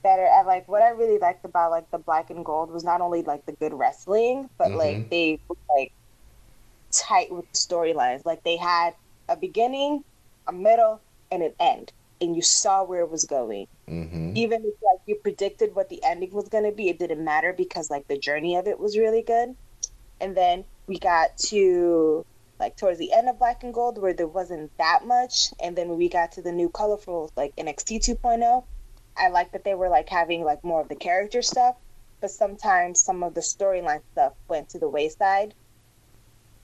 better 0.03 0.25
at 0.25 0.47
like 0.47 0.67
what 0.67 0.81
I 0.81 0.89
really 0.89 1.19
liked 1.19 1.45
about 1.45 1.71
like 1.71 1.89
the 1.91 1.97
black 1.99 2.29
and 2.29 2.43
gold 2.45 2.71
was 2.71 2.83
not 2.83 3.01
only 3.01 3.23
like 3.23 3.45
the 3.45 3.53
good 3.53 3.73
wrestling, 3.73 4.49
but 4.57 4.69
Mhm. 4.69 4.77
like 4.77 5.09
they 5.09 5.39
like 5.75 5.91
tight 6.91 7.31
with 7.31 7.45
the 7.51 7.57
storylines. 7.57 8.25
Like 8.25 8.43
they 8.43 8.57
had 8.57 8.95
a 9.27 9.35
beginning, 9.35 10.03
a 10.47 10.51
middle, 10.53 11.01
and 11.31 11.41
an 11.41 11.53
end, 11.59 11.91
and 12.19 12.35
you 12.35 12.41
saw 12.41 12.83
where 12.83 13.01
it 13.01 13.09
was 13.09 13.25
going. 13.25 13.67
Mm-hmm. 13.87 14.33
Even 14.35 14.61
if 14.61 14.73
like 14.83 15.01
you 15.05 15.15
predicted 15.15 15.73
what 15.75 15.89
the 15.89 16.03
ending 16.03 16.31
was 16.31 16.49
gonna 16.49 16.71
be, 16.71 16.89
it 16.89 16.99
didn't 16.99 17.23
matter 17.23 17.53
because 17.53 17.89
like 17.89 18.07
the 18.07 18.17
journey 18.17 18.55
of 18.55 18.67
it 18.67 18.79
was 18.79 18.97
really 18.97 19.21
good. 19.21 19.55
And 20.19 20.37
then 20.37 20.65
we 20.87 20.99
got 20.99 21.37
to 21.49 22.25
like 22.59 22.77
towards 22.77 22.99
the 22.99 23.11
end 23.11 23.27
of 23.27 23.39
Black 23.39 23.63
and 23.63 23.73
Gold 23.73 23.97
where 23.97 24.13
there 24.13 24.27
wasn't 24.27 24.75
that 24.77 25.05
much, 25.05 25.49
and 25.61 25.75
then 25.75 25.89
when 25.89 25.97
we 25.97 26.09
got 26.09 26.33
to 26.33 26.41
the 26.41 26.51
new 26.51 26.69
colorful 26.69 27.31
like 27.35 27.55
NXT 27.55 28.05
2.0, 28.05 28.63
I 29.17 29.29
like 29.29 29.51
that 29.53 29.63
they 29.63 29.73
were 29.73 29.89
like 29.89 30.09
having 30.09 30.43
like 30.43 30.63
more 30.63 30.81
of 30.81 30.89
the 30.89 30.95
character 30.95 31.41
stuff, 31.41 31.75
but 32.19 32.31
sometimes 32.31 33.01
some 33.01 33.23
of 33.23 33.33
the 33.33 33.41
storyline 33.41 34.01
stuff 34.11 34.33
went 34.47 34.69
to 34.69 34.79
the 34.79 34.87
wayside. 34.87 35.53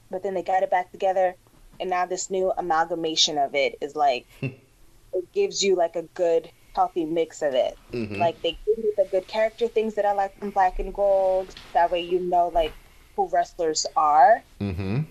But 0.09 0.23
then 0.23 0.35
they 0.35 0.43
got 0.43 0.63
it 0.63 0.71
back 0.71 0.91
together, 0.91 1.35
and 1.79 1.89
now 1.89 2.05
this 2.05 2.29
new 2.29 2.51
amalgamation 2.57 3.37
of 3.37 3.55
it 3.55 3.77
is 3.81 3.95
like 3.95 4.25
it 4.41 5.31
gives 5.33 5.63
you 5.63 5.75
like 5.75 5.95
a 5.95 6.03
good 6.03 6.49
healthy 6.75 7.05
mix 7.05 7.41
of 7.41 7.53
it. 7.53 7.77
Mm-hmm. 7.91 8.15
Like 8.15 8.41
they 8.41 8.51
give 8.65 8.77
you 8.77 8.93
the 8.97 9.05
good 9.09 9.27
character 9.27 9.67
things 9.67 9.95
that 9.95 10.05
I 10.05 10.13
like 10.13 10.37
from 10.39 10.51
Black 10.51 10.79
and 10.79 10.93
Gold. 10.93 11.53
That 11.73 11.91
way 11.91 12.01
you 12.01 12.19
know 12.19 12.49
like 12.53 12.73
who 13.15 13.27
wrestlers 13.29 13.85
are. 13.95 14.43
mm-hmm. 14.61 15.01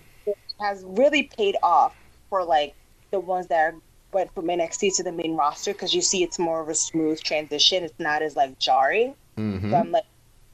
Has 0.59 0.83
really 0.85 1.23
paid 1.23 1.55
off 1.61 1.95
for 2.29 2.43
like 2.43 2.73
the 3.11 3.19
ones 3.19 3.47
that 3.47 3.59
are, 3.59 3.75
went 4.11 4.33
from 4.33 4.47
NXT 4.47 4.95
to 4.97 5.03
the 5.03 5.11
main 5.11 5.35
roster 5.35 5.73
because 5.73 5.93
you 5.93 6.01
see 6.01 6.23
it's 6.23 6.39
more 6.39 6.61
of 6.61 6.69
a 6.69 6.75
smooth 6.75 7.21
transition. 7.21 7.83
It's 7.83 7.99
not 7.99 8.21
as 8.21 8.35
like 8.35 8.57
jarring. 8.57 9.13
Mm-hmm. 9.37 9.69
So 9.69 9.77
I'm 9.77 9.91
like, 9.91 10.05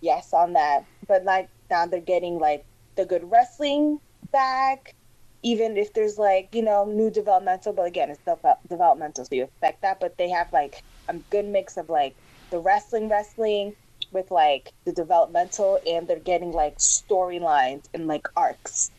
yes 0.01 0.33
on 0.33 0.53
that. 0.53 0.85
But 1.07 1.23
like 1.23 1.49
now 1.69 1.85
they're 1.85 2.01
getting 2.01 2.39
like 2.39 2.65
the 2.95 3.05
good 3.05 3.29
wrestling 3.31 3.99
back, 4.31 4.95
even 5.43 5.77
if 5.77 5.93
there's 5.93 6.17
like 6.17 6.49
you 6.53 6.63
know 6.63 6.85
new 6.85 7.11
developmental. 7.11 7.73
But 7.73 7.87
again, 7.87 8.09
it's 8.11 8.19
still 8.21 8.39
developmental, 8.69 9.25
so 9.25 9.35
you 9.35 9.43
expect 9.45 9.81
that. 9.83 9.99
But 10.01 10.13
they 10.17 10.29
have 10.29 10.47
like 10.53 10.81
a 11.09 11.15
good 11.31 11.45
mix 11.45 11.77
of 11.77 11.89
like 11.89 12.13
the 12.51 12.59
wrestling, 12.59 13.09
wrestling 13.09 13.73
with 14.11 14.31
like 14.31 14.71
the 14.85 14.93
developmental, 14.93 15.79
and 15.87 16.07
they're 16.07 16.19
getting 16.19 16.51
like 16.51 16.75
storylines 16.79 17.83
and 17.93 18.07
like 18.07 18.27
arcs 18.37 18.91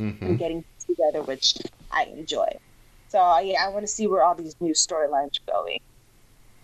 Mm-hmm. 0.00 0.26
and 0.26 0.38
getting 0.38 0.62
together, 0.88 1.22
which 1.24 1.54
I 1.90 2.04
enjoy. 2.04 2.48
So 3.08 3.38
yeah, 3.40 3.64
I 3.64 3.68
want 3.70 3.84
to 3.84 3.88
see 3.92 4.06
where 4.06 4.22
all 4.24 4.34
these 4.36 4.54
new 4.60 4.72
storylines 4.74 5.30
are 5.48 5.52
going. 5.52 5.78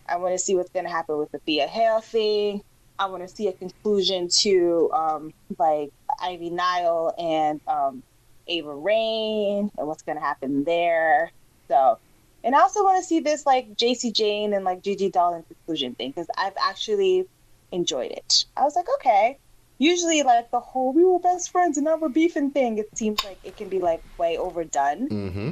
I 0.09 0.17
want 0.19 0.35
to 0.35 0.39
see 0.39 0.55
what's 0.57 0.71
going 0.71 0.87
to 0.87 0.93
happen 0.93 1.19
with 1.19 1.29
the 1.33 1.41
Thea 1.47 1.67
Hale 1.69 2.01
thing. 2.01 2.63
I 2.99 3.07
want 3.07 3.23
to 3.23 3.29
see 3.29 3.49
a 3.49 3.55
conclusion 3.55 4.29
to 4.43 4.91
um, 4.95 5.31
like 5.59 5.91
Ivy 6.21 6.51
Nile 6.51 7.13
and 7.19 7.61
um, 7.67 8.03
Ava 8.49 8.75
Raine 8.75 9.71
and 9.77 9.87
what's 9.87 10.03
going 10.03 10.17
to 10.17 10.25
happen 10.25 10.65
there. 10.65 11.33
So, 11.69 11.99
and 12.45 12.55
I 12.55 12.61
also 12.61 12.85
want 12.85 12.99
to 12.99 13.05
see 13.05 13.21
this 13.21 13.47
like 13.47 13.77
Jacy 13.77 14.13
Jayne 14.13 14.53
and 14.53 14.65
like 14.65 14.83
Gigi 14.83 15.11
Dolin 15.11 15.47
conclusion 15.47 15.95
thing 15.95 16.11
because 16.11 16.29
I've 16.37 16.57
actually 16.61 17.27
enjoyed 17.73 18.13
it. 18.13 18.45
I 18.57 18.63
was 18.63 18.77
like, 18.77 18.87
okay. 18.97 19.39
Usually, 19.79 20.23
like 20.23 20.51
the 20.51 20.61
whole 20.61 20.95
"we 20.95 21.05
were 21.05 21.19
best 21.19 21.51
friends 21.51 21.77
and 21.77 21.85
now 21.85 21.97
we're 21.97 22.09
beefing" 22.09 22.51
thing, 22.51 22.79
it 22.79 22.89
seems 22.97 23.23
like 23.25 23.39
it 23.45 23.59
can 23.59 23.69
be 23.69 23.79
like 23.79 24.03
way 24.17 24.39
overdone. 24.39 25.09
Mm-hmm. 25.09 25.51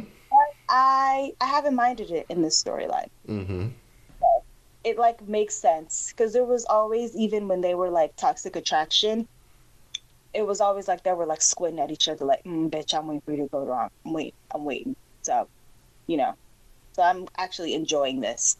I 0.68 1.32
I 1.40 1.44
haven't 1.44 1.74
minded 1.74 2.10
it 2.10 2.26
in 2.30 2.40
this 2.40 2.62
storyline. 2.62 3.10
Mm-hmm. 3.28 3.68
It 4.82 4.98
like 4.98 5.26
makes 5.28 5.54
sense 5.54 6.10
because 6.10 6.32
there 6.32 6.44
was 6.44 6.64
always 6.64 7.14
even 7.16 7.48
when 7.48 7.60
they 7.60 7.74
were 7.74 7.90
like 7.90 8.16
toxic 8.16 8.56
attraction, 8.56 9.28
it 10.34 10.46
was 10.46 10.60
always 10.60 10.88
like 10.88 11.02
they 11.02 11.12
were 11.12 11.26
like 11.26 11.42
squinting 11.42 11.80
at 11.80 11.90
each 11.90 12.08
other 12.08 12.24
like, 12.24 12.44
mm, 12.44 12.68
"Bitch, 12.68 12.92
I'm 12.92 13.06
waiting 13.06 13.22
for 13.22 13.32
you 13.32 13.36
to 13.38 13.48
go 13.48 13.64
wrong. 13.64 13.90
I'm 14.04 14.12
waiting. 14.12 14.32
I'm 14.54 14.64
waiting." 14.64 14.96
So, 15.22 15.48
you 16.06 16.16
know, 16.16 16.34
so 16.92 17.02
I'm 17.02 17.26
actually 17.38 17.74
enjoying 17.74 18.20
this. 18.20 18.56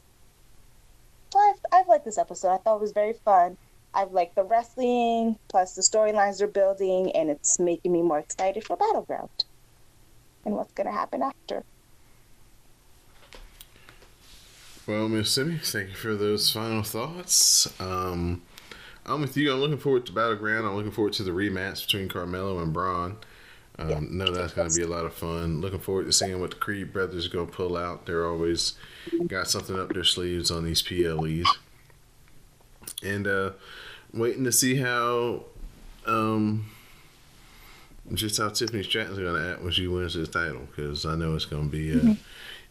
So 1.32 1.38
I've 1.38 1.60
I've 1.72 1.88
liked 1.88 2.04
this 2.04 2.18
episode. 2.18 2.54
I 2.54 2.58
thought 2.58 2.76
it 2.76 2.80
was 2.80 2.92
very 2.92 3.12
fun. 3.12 3.56
I've 3.92 4.12
liked 4.12 4.34
the 4.34 4.44
wrestling 4.44 5.38
plus 5.48 5.74
the 5.74 5.82
storylines 5.82 6.38
they're 6.38 6.48
building, 6.48 7.12
and 7.12 7.30
it's 7.30 7.58
making 7.58 7.92
me 7.92 8.02
more 8.02 8.18
excited 8.18 8.64
for 8.64 8.76
Battleground 8.76 9.44
and 10.44 10.54
what's 10.54 10.72
gonna 10.72 10.92
happen 10.92 11.22
after. 11.22 11.64
Well, 14.87 15.08
Miss 15.08 15.30
Simi, 15.30 15.58
thank 15.58 15.88
you 15.90 15.94
for 15.94 16.14
those 16.14 16.50
final 16.50 16.82
thoughts. 16.82 17.68
Um, 17.80 18.42
I'm 19.07 19.21
with 19.21 19.37
you. 19.37 19.53
I'm 19.53 19.61
looking 19.61 19.79
forward 19.79 20.07
to 20.07 20.12
Battleground. 20.12 20.67
I'm 20.67 20.77
looking 20.77 20.93
forward 20.93 21.12
to 21.14 21.23
the 21.23 21.31
rematch 21.31 21.87
between 21.87 22.09
Carmelo 22.09 22.59
and 22.61 22.73
Bron. 22.73 23.17
Um, 23.79 23.88
Yeah. 23.90 23.99
know 24.01 24.31
that's 24.33 24.55
going 24.55 24.71
to 24.71 24.75
be 24.75 24.83
a 24.83 24.87
lot 24.87 25.05
of 25.05 25.12
fun. 25.14 25.61
Looking 25.61 25.81
forward 25.81 26.07
to 26.07 26.12
seeing 26.12 26.40
what 26.40 26.51
the 26.51 26.57
Creed 26.57 26.93
brothers 26.93 27.27
are 27.27 27.31
going 27.31 27.47
to 27.47 27.53
pull 27.53 27.77
out. 27.77 28.07
They're 28.07 28.27
always 28.27 28.75
got 29.27 29.49
something 29.49 29.79
up 29.79 29.93
their 29.93 30.05
sleeves 30.05 30.51
on 30.51 30.64
these 30.64 30.81
PLEs. 30.81 31.47
And 33.03 33.27
uh, 33.27 33.51
waiting 34.12 34.45
to 34.45 34.53
see 34.53 34.77
how, 34.77 35.45
um, 36.07 36.71
just 38.14 38.38
how 38.38 38.49
Tiffany 38.51 38.83
Stratton's 38.85 39.19
going 39.19 39.35
to 39.35 39.51
act 39.53 39.62
when 39.62 39.73
she 39.73 39.87
wins 39.88 40.14
this 40.14 40.29
title 40.29 40.69
because 40.75 41.05
I 41.05 41.14
know 41.17 41.35
it's 41.35 41.45
going 41.47 41.71
to 41.71 41.77
be, 41.77 41.93
uh, 41.93 42.14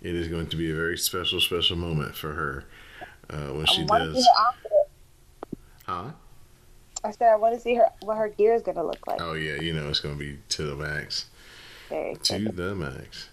it 0.02 0.16
is 0.16 0.28
going 0.30 0.48
to 0.48 0.56
be 0.56 0.72
a 0.72 0.76
very 0.76 0.98
special, 0.98 1.40
special 1.42 1.76
moment 1.76 2.16
for 2.16 2.34
her 2.34 2.66
uh, 3.30 3.54
when 3.54 3.66
she 3.68 3.82
I 3.82 3.86
wanna 3.86 4.06
see 4.06 4.14
does. 4.14 4.30
Huh? 5.86 6.12
I 7.04 7.12
said 7.12 7.32
I 7.32 7.36
want 7.36 7.54
to 7.56 7.60
see 7.60 7.76
her 7.76 7.90
what 8.02 8.18
her 8.18 8.30
gear 8.30 8.54
is 8.54 8.62
gonna 8.62 8.84
look 8.84 9.06
like. 9.08 9.22
Oh 9.22 9.34
yeah, 9.34 9.56
you 9.56 9.74
know 9.74 9.90
it's 9.90 10.00
gonna 10.00 10.16
be 10.16 10.40
to 10.50 10.64
the 10.64 10.76
max. 10.76 11.26
Very 11.90 12.16
To 12.16 12.50
the 12.50 12.76
max. 12.76 13.30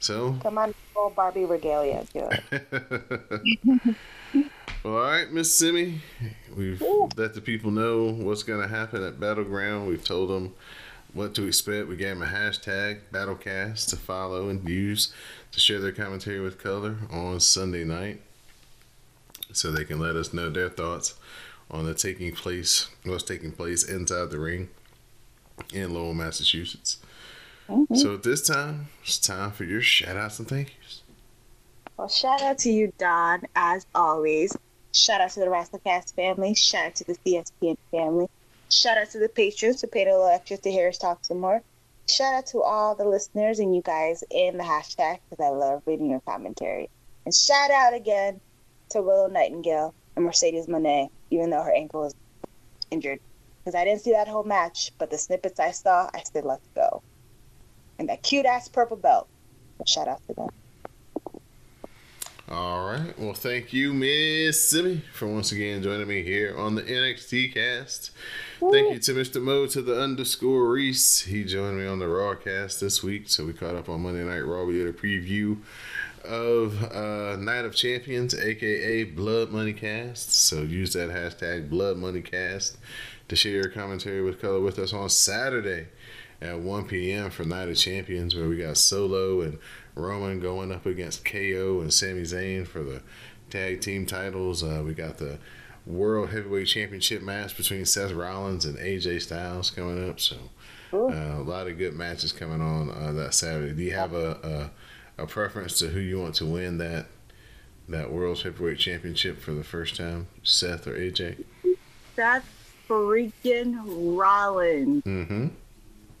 So 0.00 0.36
Come 0.42 0.58
on, 0.58 0.74
full 0.94 1.10
Barbie 1.10 1.44
regalia. 1.44 2.04
Do 2.12 2.28
it. 2.30 3.96
Well, 4.84 4.94
all 4.94 5.00
right, 5.00 5.32
Miss 5.32 5.52
Simi, 5.52 6.00
we've 6.56 6.82
let 7.16 7.34
the 7.34 7.40
people 7.40 7.70
know 7.70 8.12
what's 8.12 8.44
going 8.44 8.62
to 8.62 8.68
happen 8.68 9.02
at 9.02 9.18
Battleground. 9.18 9.88
We've 9.88 10.04
told 10.04 10.30
them 10.30 10.54
what 11.14 11.34
to 11.34 11.46
expect. 11.48 11.88
We 11.88 11.96
gave 11.96 12.16
them 12.16 12.22
a 12.22 12.30
hashtag 12.30 13.00
Battlecast 13.12 13.88
to 13.90 13.96
follow 13.96 14.48
and 14.48 14.68
use 14.68 15.12
to 15.50 15.58
share 15.58 15.80
their 15.80 15.92
commentary 15.92 16.40
with 16.40 16.58
color 16.58 16.96
on 17.10 17.40
Sunday 17.40 17.82
night, 17.82 18.20
so 19.52 19.72
they 19.72 19.84
can 19.84 19.98
let 19.98 20.14
us 20.14 20.32
know 20.32 20.48
their 20.48 20.68
thoughts 20.68 21.14
on 21.70 21.84
the 21.84 21.94
taking 21.94 22.34
place, 22.34 22.88
what's 23.04 23.22
taking 23.22 23.52
place 23.52 23.84
inside 23.84 24.30
the 24.30 24.38
ring 24.38 24.68
in 25.72 25.92
Lowell, 25.92 26.14
Massachusetts. 26.14 26.98
Mm-hmm. 27.68 27.94
So 27.96 28.14
at 28.14 28.22
this 28.22 28.46
time, 28.46 28.88
it's 29.02 29.18
time 29.18 29.50
for 29.50 29.64
your 29.64 29.82
shout 29.82 30.16
outs 30.16 30.38
and 30.38 30.48
thank 30.48 30.74
yous. 30.80 31.02
Well, 31.96 32.08
shout 32.08 32.42
out 32.42 32.58
to 32.58 32.70
you, 32.70 32.92
Don, 32.98 33.42
as 33.56 33.84
always. 33.94 34.56
Shout 34.94 35.20
out 35.20 35.30
to 35.30 35.40
the 35.40 35.46
WrestleCast 35.46 36.14
family. 36.14 36.54
Shout 36.54 36.86
out 36.86 36.94
to 36.96 37.04
the 37.04 37.14
CSPN 37.14 37.76
family. 37.90 38.28
Shout 38.70 38.98
out 38.98 39.10
to 39.10 39.18
the 39.18 39.28
patrons 39.28 39.80
who 39.80 39.86
paid 39.86 40.08
a 40.08 40.12
little 40.12 40.28
extra 40.28 40.56
to 40.58 40.70
hear 40.70 40.88
us 40.88 40.98
talk 40.98 41.24
some 41.24 41.40
more. 41.40 41.62
Shout 42.08 42.34
out 42.34 42.46
to 42.48 42.62
all 42.62 42.94
the 42.94 43.04
listeners 43.04 43.58
and 43.58 43.74
you 43.74 43.82
guys 43.82 44.24
in 44.30 44.56
the 44.56 44.64
hashtag 44.64 45.18
because 45.28 45.44
I 45.44 45.50
love 45.50 45.82
reading 45.86 46.10
your 46.10 46.20
commentary. 46.20 46.88
And 47.24 47.34
shout 47.34 47.70
out 47.70 47.92
again 47.94 48.40
to 48.90 49.02
Willow 49.02 49.26
Nightingale 49.26 49.94
and 50.16 50.24
Mercedes 50.24 50.66
Moné, 50.66 51.10
even 51.30 51.50
though 51.50 51.62
her 51.62 51.74
ankle 51.74 52.04
is 52.04 52.14
injured. 52.90 53.20
Because 53.58 53.74
I 53.74 53.84
didn't 53.84 54.00
see 54.00 54.12
that 54.12 54.28
whole 54.28 54.44
match, 54.44 54.92
but 54.98 55.10
the 55.10 55.18
snippets 55.18 55.60
I 55.60 55.72
saw, 55.72 56.08
I 56.14 56.22
said, 56.22 56.44
let's 56.44 56.66
go. 56.74 57.02
And 57.98 58.08
that 58.08 58.22
cute 58.22 58.46
ass 58.46 58.68
purple 58.68 58.96
belt. 58.96 59.28
Shout 59.86 60.08
out 60.08 60.20
to 60.28 60.34
them. 60.34 60.48
All 62.50 62.86
right. 62.86 63.18
Well, 63.18 63.34
thank 63.34 63.74
you, 63.74 63.92
Miss 63.92 64.70
Simi, 64.70 65.02
for 65.12 65.26
once 65.26 65.52
again 65.52 65.82
joining 65.82 66.08
me 66.08 66.22
here 66.22 66.56
on 66.56 66.76
the 66.76 66.82
NXT 66.82 67.52
cast. 67.52 68.10
Thank 68.58 68.94
you 68.94 68.98
to 69.00 69.12
Mr. 69.12 69.42
Mo 69.42 69.66
to 69.66 69.82
the 69.82 70.00
underscore 70.00 70.70
Reese. 70.70 71.20
He 71.20 71.44
joined 71.44 71.78
me 71.78 71.86
on 71.86 71.98
the 71.98 72.08
Raw 72.08 72.34
cast 72.34 72.80
this 72.80 73.02
week, 73.02 73.28
so 73.28 73.44
we 73.44 73.52
caught 73.52 73.74
up 73.74 73.90
on 73.90 74.00
Monday 74.00 74.24
Night 74.24 74.46
Raw. 74.46 74.64
We 74.64 74.78
did 74.78 74.86
a 74.86 74.94
preview 74.94 75.58
of 76.28 76.92
uh, 76.92 77.36
Night 77.36 77.64
of 77.64 77.74
Champions, 77.74 78.34
aka 78.34 79.04
Blood 79.04 79.50
Money 79.50 79.72
Cast. 79.72 80.30
So 80.32 80.62
use 80.62 80.92
that 80.92 81.10
hashtag 81.10 81.70
Blood 81.70 81.96
Money 81.96 82.20
Cast 82.20 82.76
to 83.28 83.36
share 83.36 83.52
your 83.52 83.70
commentary 83.70 84.22
with 84.22 84.40
color 84.40 84.60
with 84.60 84.78
us 84.78 84.92
on 84.92 85.08
Saturday 85.08 85.88
at 86.40 86.60
1 86.60 86.84
p.m. 86.86 87.30
for 87.30 87.44
Night 87.44 87.68
of 87.68 87.76
Champions, 87.76 88.36
where 88.36 88.48
we 88.48 88.58
got 88.58 88.76
Solo 88.76 89.40
and 89.40 89.58
Roman 89.94 90.38
going 90.38 90.70
up 90.70 90.86
against 90.86 91.24
KO 91.24 91.80
and 91.80 91.92
Sami 91.92 92.22
Zayn 92.22 92.66
for 92.66 92.82
the 92.82 93.02
tag 93.50 93.80
team 93.80 94.06
titles. 94.06 94.62
Uh, 94.62 94.82
we 94.84 94.94
got 94.94 95.18
the 95.18 95.38
World 95.86 96.30
Heavyweight 96.30 96.66
Championship 96.66 97.22
match 97.22 97.56
between 97.56 97.84
Seth 97.86 98.12
Rollins 98.12 98.66
and 98.66 98.76
AJ 98.78 99.22
Styles 99.22 99.70
coming 99.70 100.08
up. 100.08 100.20
So 100.20 100.36
uh, 100.92 101.40
a 101.40 101.42
lot 101.42 101.66
of 101.66 101.78
good 101.78 101.94
matches 101.94 102.32
coming 102.32 102.60
on 102.60 102.90
uh, 102.90 103.12
that 103.12 103.34
Saturday. 103.34 103.72
Do 103.72 103.82
you 103.82 103.94
have 103.94 104.12
a, 104.12 104.30
a 104.42 104.70
a 105.18 105.26
preference 105.26 105.78
to 105.80 105.88
who 105.88 106.00
you 106.00 106.20
want 106.20 106.34
to 106.36 106.46
win 106.46 106.78
that 106.78 107.06
that 107.88 108.12
World 108.12 108.42
Heavyweight 108.42 108.78
Championship 108.78 109.40
for 109.40 109.52
the 109.52 109.64
first 109.64 109.96
time, 109.96 110.26
Seth 110.42 110.86
or 110.86 110.92
AJ? 110.92 111.44
Seth 112.14 112.46
freaking 112.88 113.82
Rollins. 114.18 115.02
Mm-hmm. 115.04 115.48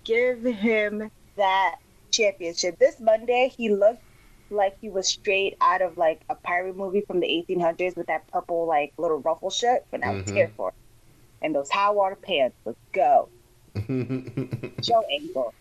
Give 0.04 0.42
him 0.42 1.10
that 1.36 1.76
championship. 2.10 2.78
This 2.78 2.98
Monday, 3.00 3.52
he 3.54 3.68
looked 3.68 4.02
like 4.50 4.78
he 4.80 4.88
was 4.88 5.06
straight 5.06 5.56
out 5.60 5.82
of 5.82 5.98
like 5.98 6.22
a 6.30 6.34
pirate 6.34 6.76
movie 6.76 7.02
from 7.02 7.20
the 7.20 7.26
1800s 7.26 7.96
with 7.96 8.06
that 8.06 8.26
purple 8.28 8.66
like 8.66 8.92
little 8.96 9.18
ruffle 9.18 9.50
shirt, 9.50 9.84
and 9.92 10.04
I 10.04 10.14
was 10.14 10.30
here 10.30 10.50
for 10.56 10.70
it. 10.70 10.74
And 11.42 11.54
those 11.54 11.70
high 11.70 11.90
water 11.90 12.16
pants. 12.16 12.56
Let's 12.64 12.78
go. 12.92 13.28
Joe 13.76 15.04
Angle. 15.12 15.54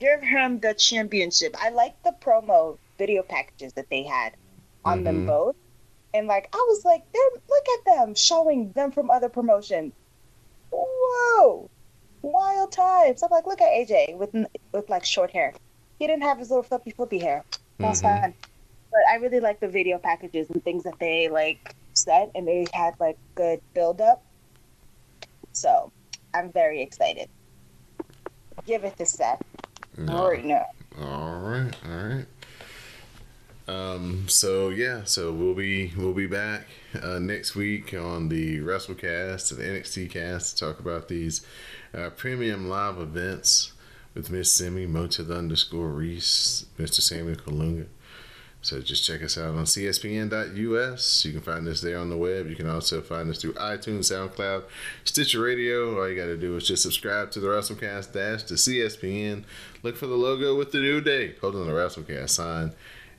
Give 0.00 0.22
him 0.22 0.60
the 0.60 0.74
championship. 0.74 1.54
I 1.60 1.68
like 1.68 1.94
the 2.04 2.14
promo 2.22 2.78
video 2.98 3.22
packages 3.22 3.72
that 3.74 3.86
they 3.90 4.02
had 4.02 4.34
on 4.84 5.04
them 5.04 5.22
Mhm. 5.22 5.26
both. 5.26 5.56
And 6.14 6.26
like 6.26 6.48
I 6.52 6.64
was 6.68 6.84
like, 6.84 7.02
they're 7.12 7.30
look 7.48 7.64
at 7.78 7.84
them 7.84 8.14
showing 8.14 8.72
them 8.72 8.92
from 8.92 9.10
other 9.10 9.28
promotions. 9.28 9.92
Whoa. 10.70 11.68
Wild 12.22 12.72
times. 12.72 13.22
I'm 13.22 13.30
like, 13.30 13.46
look 13.46 13.60
at 13.60 13.68
AJ 13.72 14.14
with 14.16 14.34
with 14.72 14.88
like 14.88 15.04
short 15.04 15.30
hair. 15.32 15.54
He 15.98 16.06
didn't 16.06 16.22
have 16.22 16.38
his 16.38 16.50
little 16.50 16.62
flippy 16.62 16.92
flippy 16.92 17.18
hair. 17.18 17.44
That's 17.78 18.00
Mhm. 18.00 18.22
fine. 18.22 18.34
But 18.90 19.02
I 19.08 19.16
really 19.16 19.40
like 19.40 19.60
the 19.60 19.68
video 19.68 19.98
packages 19.98 20.48
and 20.50 20.64
things 20.64 20.84
that 20.84 20.98
they 20.98 21.28
like 21.28 21.74
said 21.94 22.30
and 22.34 22.48
they 22.48 22.66
had 22.72 22.94
like 22.98 23.16
good 23.36 23.60
build 23.74 24.00
up. 24.00 24.22
So 25.52 25.90
I'm 26.34 26.52
very 26.52 26.80
excited. 26.82 27.28
Give 28.64 28.84
it 28.84 28.96
to 28.96 29.06
Seth. 29.06 29.42
Right 30.06 30.44
now. 30.44 30.66
All 31.00 31.40
right, 31.40 31.74
all 31.86 32.04
right. 32.04 32.26
Um, 33.68 34.28
so 34.28 34.70
yeah, 34.70 35.04
so 35.04 35.32
we'll 35.32 35.54
be 35.54 35.92
we'll 35.96 36.12
be 36.12 36.26
back 36.26 36.66
uh, 37.00 37.20
next 37.20 37.54
week 37.54 37.94
on 37.94 38.28
the 38.28 38.58
WrestleCast 38.58 39.52
and 39.52 39.60
the 39.60 39.64
NXT 39.64 40.10
Cast 40.10 40.58
to 40.58 40.64
talk 40.64 40.80
about 40.80 41.08
these 41.08 41.46
uh, 41.94 42.10
premium 42.10 42.68
live 42.68 42.98
events 42.98 43.72
with 44.14 44.30
Miss 44.30 44.52
Simi, 44.52 44.86
Mo 44.86 45.06
the 45.06 45.36
underscore 45.36 45.88
Reese, 45.88 46.66
Mr. 46.78 47.00
Samuel 47.00 47.36
Kalunga. 47.36 47.86
So 48.62 48.80
just 48.80 49.06
check 49.06 49.22
us 49.22 49.38
out 49.38 49.54
on 49.54 49.64
CSPN.us. 49.64 51.24
You 51.24 51.32
can 51.32 51.40
find 51.40 51.66
us 51.66 51.80
there 51.80 51.98
on 51.98 52.10
the 52.10 52.16
web. 52.16 52.48
You 52.48 52.56
can 52.56 52.68
also 52.68 53.00
find 53.00 53.30
us 53.30 53.40
through 53.40 53.54
iTunes, 53.54 54.10
SoundCloud, 54.12 54.64
Stitcher 55.04 55.40
Radio. 55.40 55.98
All 55.98 56.08
you 56.08 56.14
got 56.14 56.26
to 56.26 56.36
do 56.36 56.56
is 56.56 56.66
just 56.66 56.82
subscribe 56.82 57.30
to 57.32 57.40
the 57.40 57.46
WrestleCast 57.46 58.12
dash 58.12 58.42
to 58.44 58.54
CSPN. 58.54 59.44
Look 59.82 59.96
for 59.96 60.06
the 60.06 60.14
logo 60.14 60.56
with 60.58 60.72
the 60.72 60.80
new 60.80 61.00
day. 61.00 61.36
Hold 61.40 61.56
on 61.56 61.66
the 61.66 61.72
WrestleCast 61.72 62.30
sign. 62.30 62.72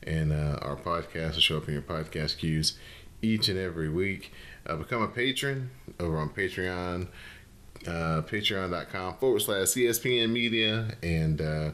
And 0.04 0.32
uh, 0.32 0.60
our 0.62 0.76
podcast 0.76 1.34
will 1.34 1.42
show 1.42 1.58
up 1.58 1.68
in 1.68 1.74
your 1.74 1.84
podcast 1.84 2.38
queues 2.38 2.78
each 3.22 3.50
and 3.50 3.58
every 3.58 3.90
week. 3.90 4.32
Uh, 4.66 4.76
become 4.76 5.02
a 5.02 5.08
patron 5.08 5.72
over 6.00 6.18
on 6.18 6.30
Patreon, 6.30 7.08
uh, 7.88 8.22
patreon.com 8.22 9.16
forward 9.18 9.42
slash 9.42 9.68
CSPN 9.70 10.32
Media, 10.32 10.96
and 11.02 11.42
uh, 11.42 11.72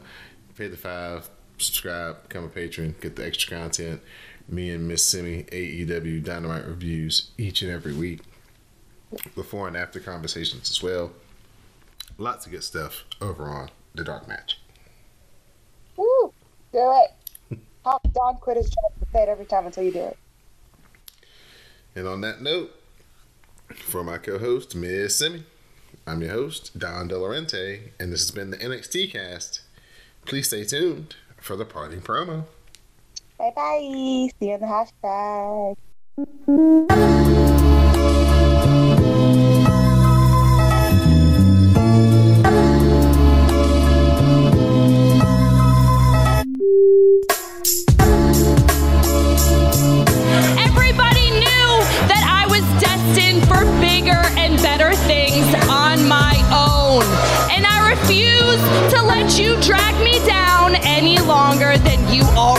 pay 0.56 0.68
the 0.68 0.76
five, 0.76 1.28
subscribe, 1.58 2.22
become 2.22 2.44
a 2.44 2.48
patron, 2.48 2.94
get 3.00 3.16
the 3.16 3.26
extra 3.26 3.56
content. 3.56 4.00
Me 4.48 4.70
and 4.70 4.88
Miss 4.88 5.02
Simi 5.02 5.44
AEW 5.44 6.24
Dynamite 6.24 6.66
reviews 6.66 7.30
each 7.36 7.62
and 7.62 7.70
every 7.70 7.92
week, 7.92 8.20
before 9.34 9.68
and 9.68 9.76
after 9.76 10.00
conversations 10.00 10.70
as 10.70 10.82
well. 10.82 11.12
Lots 12.16 12.46
of 12.46 12.52
good 12.52 12.64
stuff 12.64 13.04
over 13.20 13.44
on 13.44 13.70
The 13.94 14.04
Dark 14.04 14.26
Match. 14.26 14.58
Woo! 15.96 16.32
Do 16.72 16.94
it. 17.50 17.58
Pop 17.84 18.02
Don 18.12 18.36
quit 18.36 18.56
his 18.56 18.70
job 18.70 19.00
to 19.00 19.06
say 19.12 19.22
it 19.22 19.28
every 19.28 19.44
time 19.44 19.66
until 19.66 19.84
you 19.84 19.92
do 19.92 20.00
it. 20.00 20.18
And 21.94 22.06
on 22.06 22.20
that 22.22 22.40
note, 22.40 22.74
for 23.74 24.02
my 24.02 24.18
co-host 24.18 24.74
Miss 24.74 25.18
Simi, 25.18 25.44
I'm 26.06 26.22
your 26.22 26.32
host 26.32 26.78
Don 26.78 27.08
Delarente, 27.08 27.90
and 28.00 28.12
this 28.12 28.20
has 28.20 28.30
been 28.30 28.50
the 28.50 28.56
NXT 28.56 29.12
Cast. 29.12 29.60
Please 30.24 30.46
stay 30.46 30.64
tuned 30.64 31.16
for 31.40 31.56
the 31.56 31.64
parting 31.64 32.00
promo. 32.00 32.44
Bye 33.38 33.52
bye. 33.54 33.78
See 33.80 34.32
you 34.40 34.54
in 34.54 34.60
the 34.60 34.66
hashtag. 34.66 35.76
Everybody 50.58 51.30
knew 51.30 51.70
that 52.08 52.24
I 52.26 52.46
was 52.50 52.62
destined 52.80 53.46
for 53.46 53.64
bigger 53.80 54.22
and 54.36 54.56
better 54.62 54.94
things 55.06 55.46
on 55.68 56.08
my 56.08 56.34
own. 56.50 57.02
And 57.52 57.64
I 57.64 57.90
refuse 57.90 58.92
to 58.92 59.02
let 59.02 59.38
you 59.38 59.60
drag 59.62 59.94
me 60.02 60.18
down 60.26 60.37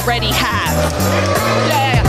already 0.02 0.32
have. 0.32 0.94
Yeah. 1.68 2.04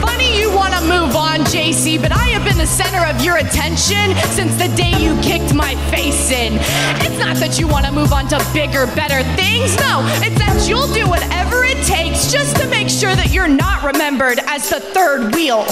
Funny 0.00 0.38
you 0.38 0.50
want 0.54 0.74
to 0.74 0.80
move 0.82 1.16
on, 1.16 1.44
Jacy, 1.46 1.98
but 1.98 2.12
I 2.12 2.28
have 2.28 2.44
been 2.44 2.58
the 2.58 2.66
center 2.66 3.04
of 3.06 3.22
your 3.24 3.36
attention 3.36 4.14
since 4.30 4.54
the 4.56 4.68
day 4.76 4.92
you 4.98 5.18
kicked 5.22 5.54
my 5.54 5.74
face 5.90 6.30
in. 6.30 6.58
It's 7.04 7.18
not 7.18 7.36
that 7.36 7.58
you 7.58 7.66
want 7.66 7.86
to 7.86 7.92
move 7.92 8.12
on 8.12 8.28
to 8.28 8.38
bigger, 8.52 8.86
better 8.94 9.22
things. 9.36 9.76
No, 9.78 10.04
it's 10.20 10.38
that 10.38 10.66
you'll 10.68 10.92
do 10.92 11.08
whatever 11.08 11.64
it 11.64 11.80
takes 11.86 12.30
just 12.30 12.56
to 12.56 12.68
make 12.68 12.88
sure 12.88 13.14
that 13.14 13.32
you're 13.32 13.48
not 13.48 13.82
remembered 13.82 14.38
as 14.46 14.68
the 14.68 14.80
third 14.80 15.34
wheel. 15.34 15.64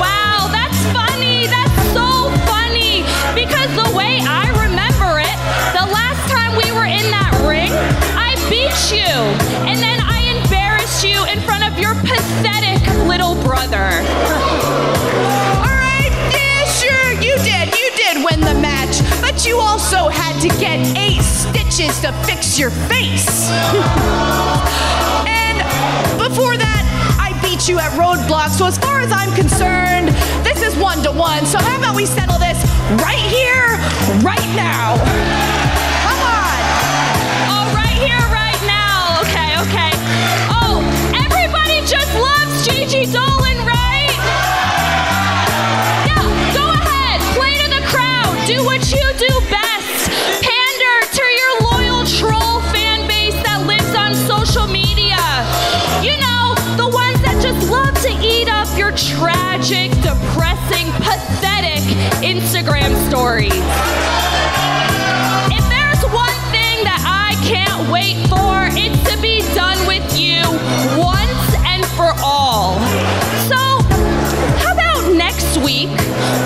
Wow, 0.00 0.48
that's 0.48 0.80
funny. 0.96 1.46
That's 1.46 1.76
so 1.92 2.32
funny 2.48 3.04
because 3.34 3.68
the 3.76 3.90
way 3.96 4.21
you. 8.92 9.12
And 9.68 9.80
then 9.80 9.98
I 10.00 10.36
embarrassed 10.36 11.02
you 11.04 11.24
in 11.26 11.40
front 11.40 11.64
of 11.64 11.78
your 11.78 11.94
pathetic 11.94 12.80
little 13.08 13.34
brother. 13.42 13.88
All 15.64 15.76
right, 15.80 16.12
yeah, 16.36 16.64
sure, 16.68 17.12
you 17.20 17.34
did. 17.40 17.72
You 17.72 17.88
did 17.96 18.24
win 18.24 18.40
the 18.40 18.54
match, 18.60 19.00
but 19.20 19.46
you 19.46 19.58
also 19.58 20.08
had 20.08 20.38
to 20.40 20.48
get 20.60 20.78
eight 20.96 21.22
stitches 21.22 22.00
to 22.02 22.12
fix 22.24 22.58
your 22.58 22.70
face. 22.70 23.50
and 25.24 25.58
before 26.20 26.56
that, 26.56 26.84
I 27.18 27.32
beat 27.40 27.68
you 27.68 27.78
at 27.78 27.92
roadblocks. 27.92 28.58
So 28.58 28.66
as 28.66 28.76
far 28.78 29.00
as 29.00 29.10
I'm 29.10 29.34
concerned, 29.34 30.08
this 30.44 30.62
is 30.62 30.76
one 30.76 31.02
to 31.02 31.12
one. 31.12 31.46
So 31.46 31.58
how 31.58 31.78
about 31.78 31.96
we 31.96 32.06
settle 32.06 32.38
this 32.38 32.60
right 33.00 33.24
here, 33.32 33.78
right 34.20 34.52
now? 34.54 35.71
Gigi 42.92 43.10
Dolin, 43.10 43.56
right? 43.64 44.12
Yeah, 46.04 46.52
go 46.52 46.68
ahead. 46.68 47.20
Play 47.32 47.56
to 47.64 47.70
the 47.70 47.80
crowd. 47.88 48.36
Do 48.46 48.62
what 48.66 48.84
you 48.92 49.00
do 49.16 49.32
best. 49.48 50.10
Pander 50.44 50.98
to 51.16 51.24
your 51.40 51.52
loyal 51.72 52.04
troll 52.04 52.60
fan 52.68 53.08
base 53.08 53.32
that 53.44 53.64
lives 53.66 53.94
on 53.96 54.14
social 54.28 54.66
media. 54.66 55.16
You 56.04 56.20
know, 56.20 56.52
the 56.76 56.94
ones 56.94 57.18
that 57.22 57.40
just 57.40 57.70
love 57.70 57.94
to 58.02 58.12
eat 58.20 58.50
up 58.50 58.68
your 58.76 58.92
tragic, 58.92 59.90
depressing, 60.02 60.92
pathetic 61.00 61.80
Instagram 62.20 62.92
stories. 63.08 64.01
Week 75.72 75.88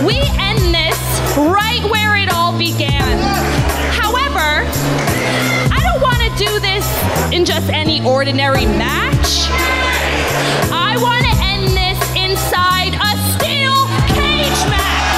we 0.07 0.23
end 0.39 0.73
this 0.73 1.01
right 1.37 1.83
where 1.91 2.15
it 2.15 2.33
all 2.33 2.57
began? 2.57 3.19
However, 3.91 4.63
I 5.75 5.81
don't 5.83 6.01
want 6.01 6.23
to 6.23 6.31
do 6.39 6.61
this 6.61 6.87
in 7.33 7.45
just 7.45 7.69
any 7.71 8.07
ordinary 8.07 8.67
match. 8.67 9.49
I 10.71 10.97
want 11.03 11.25
to 11.27 11.35
end 11.43 11.75
this 11.75 11.99
inside 12.15 12.95
a 12.95 13.13
steel 13.35 13.75
cage 14.15 14.61
match. 14.71 15.11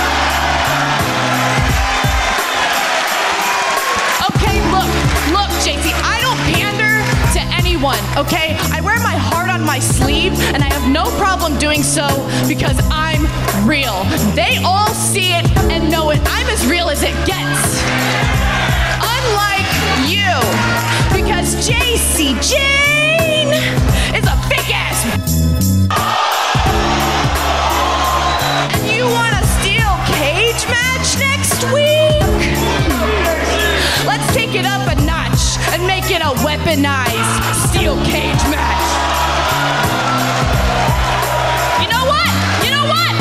Okay, 4.32 4.56
look, 4.72 4.88
look, 5.36 5.50
Jacy, 5.60 5.92
I 6.00 6.16
don't 6.24 6.40
pander 6.48 7.04
to 7.34 7.40
anyone, 7.54 8.00
okay? 8.16 8.56
I 8.72 8.80
wear 8.80 8.98
my 9.00 9.16
heart 9.16 9.50
on 9.50 9.62
my 9.62 9.78
sleeve, 9.78 10.32
and 10.54 10.62
I 10.64 10.72
have 10.72 10.90
no 10.90 11.04
problem 11.18 11.58
doing 11.58 11.82
so 11.82 12.08
because 12.48 12.78
I'm 13.20 13.68
real. 13.68 14.04
They 14.34 14.62
all 14.64 14.94
see 14.94 15.32
it 15.32 15.44
and 15.70 15.90
know 15.90 16.10
it. 16.10 16.20
I'm 16.24 16.46
as 16.48 16.64
real 16.66 16.88
as 16.88 17.02
it 17.02 17.14
gets. 17.26 17.82
Unlike 19.02 19.70
you, 20.06 20.30
because 21.10 21.66
Jacy 21.66 22.34
Jayne 22.38 23.52
is 24.14 24.24
a 24.24 24.36
big 24.48 24.70
ass. 24.70 25.04
And 28.74 28.86
you 28.86 29.04
want 29.04 29.34
a 29.34 29.44
steel 29.58 29.92
cage 30.14 30.62
match 30.70 31.18
next 31.18 31.64
week? 31.74 32.22
Let's 34.06 34.32
take 34.32 34.54
it 34.54 34.64
up 34.64 34.86
a 34.86 34.94
notch 35.02 35.58
and 35.72 35.84
make 35.86 36.10
it 36.10 36.22
a 36.22 36.32
weaponized 36.46 37.68
steel 37.68 37.96
cage 38.04 38.44
match. 38.48 38.86
You 41.82 41.88
know 41.88 42.04
what? 42.06 42.47
what? 42.88 43.17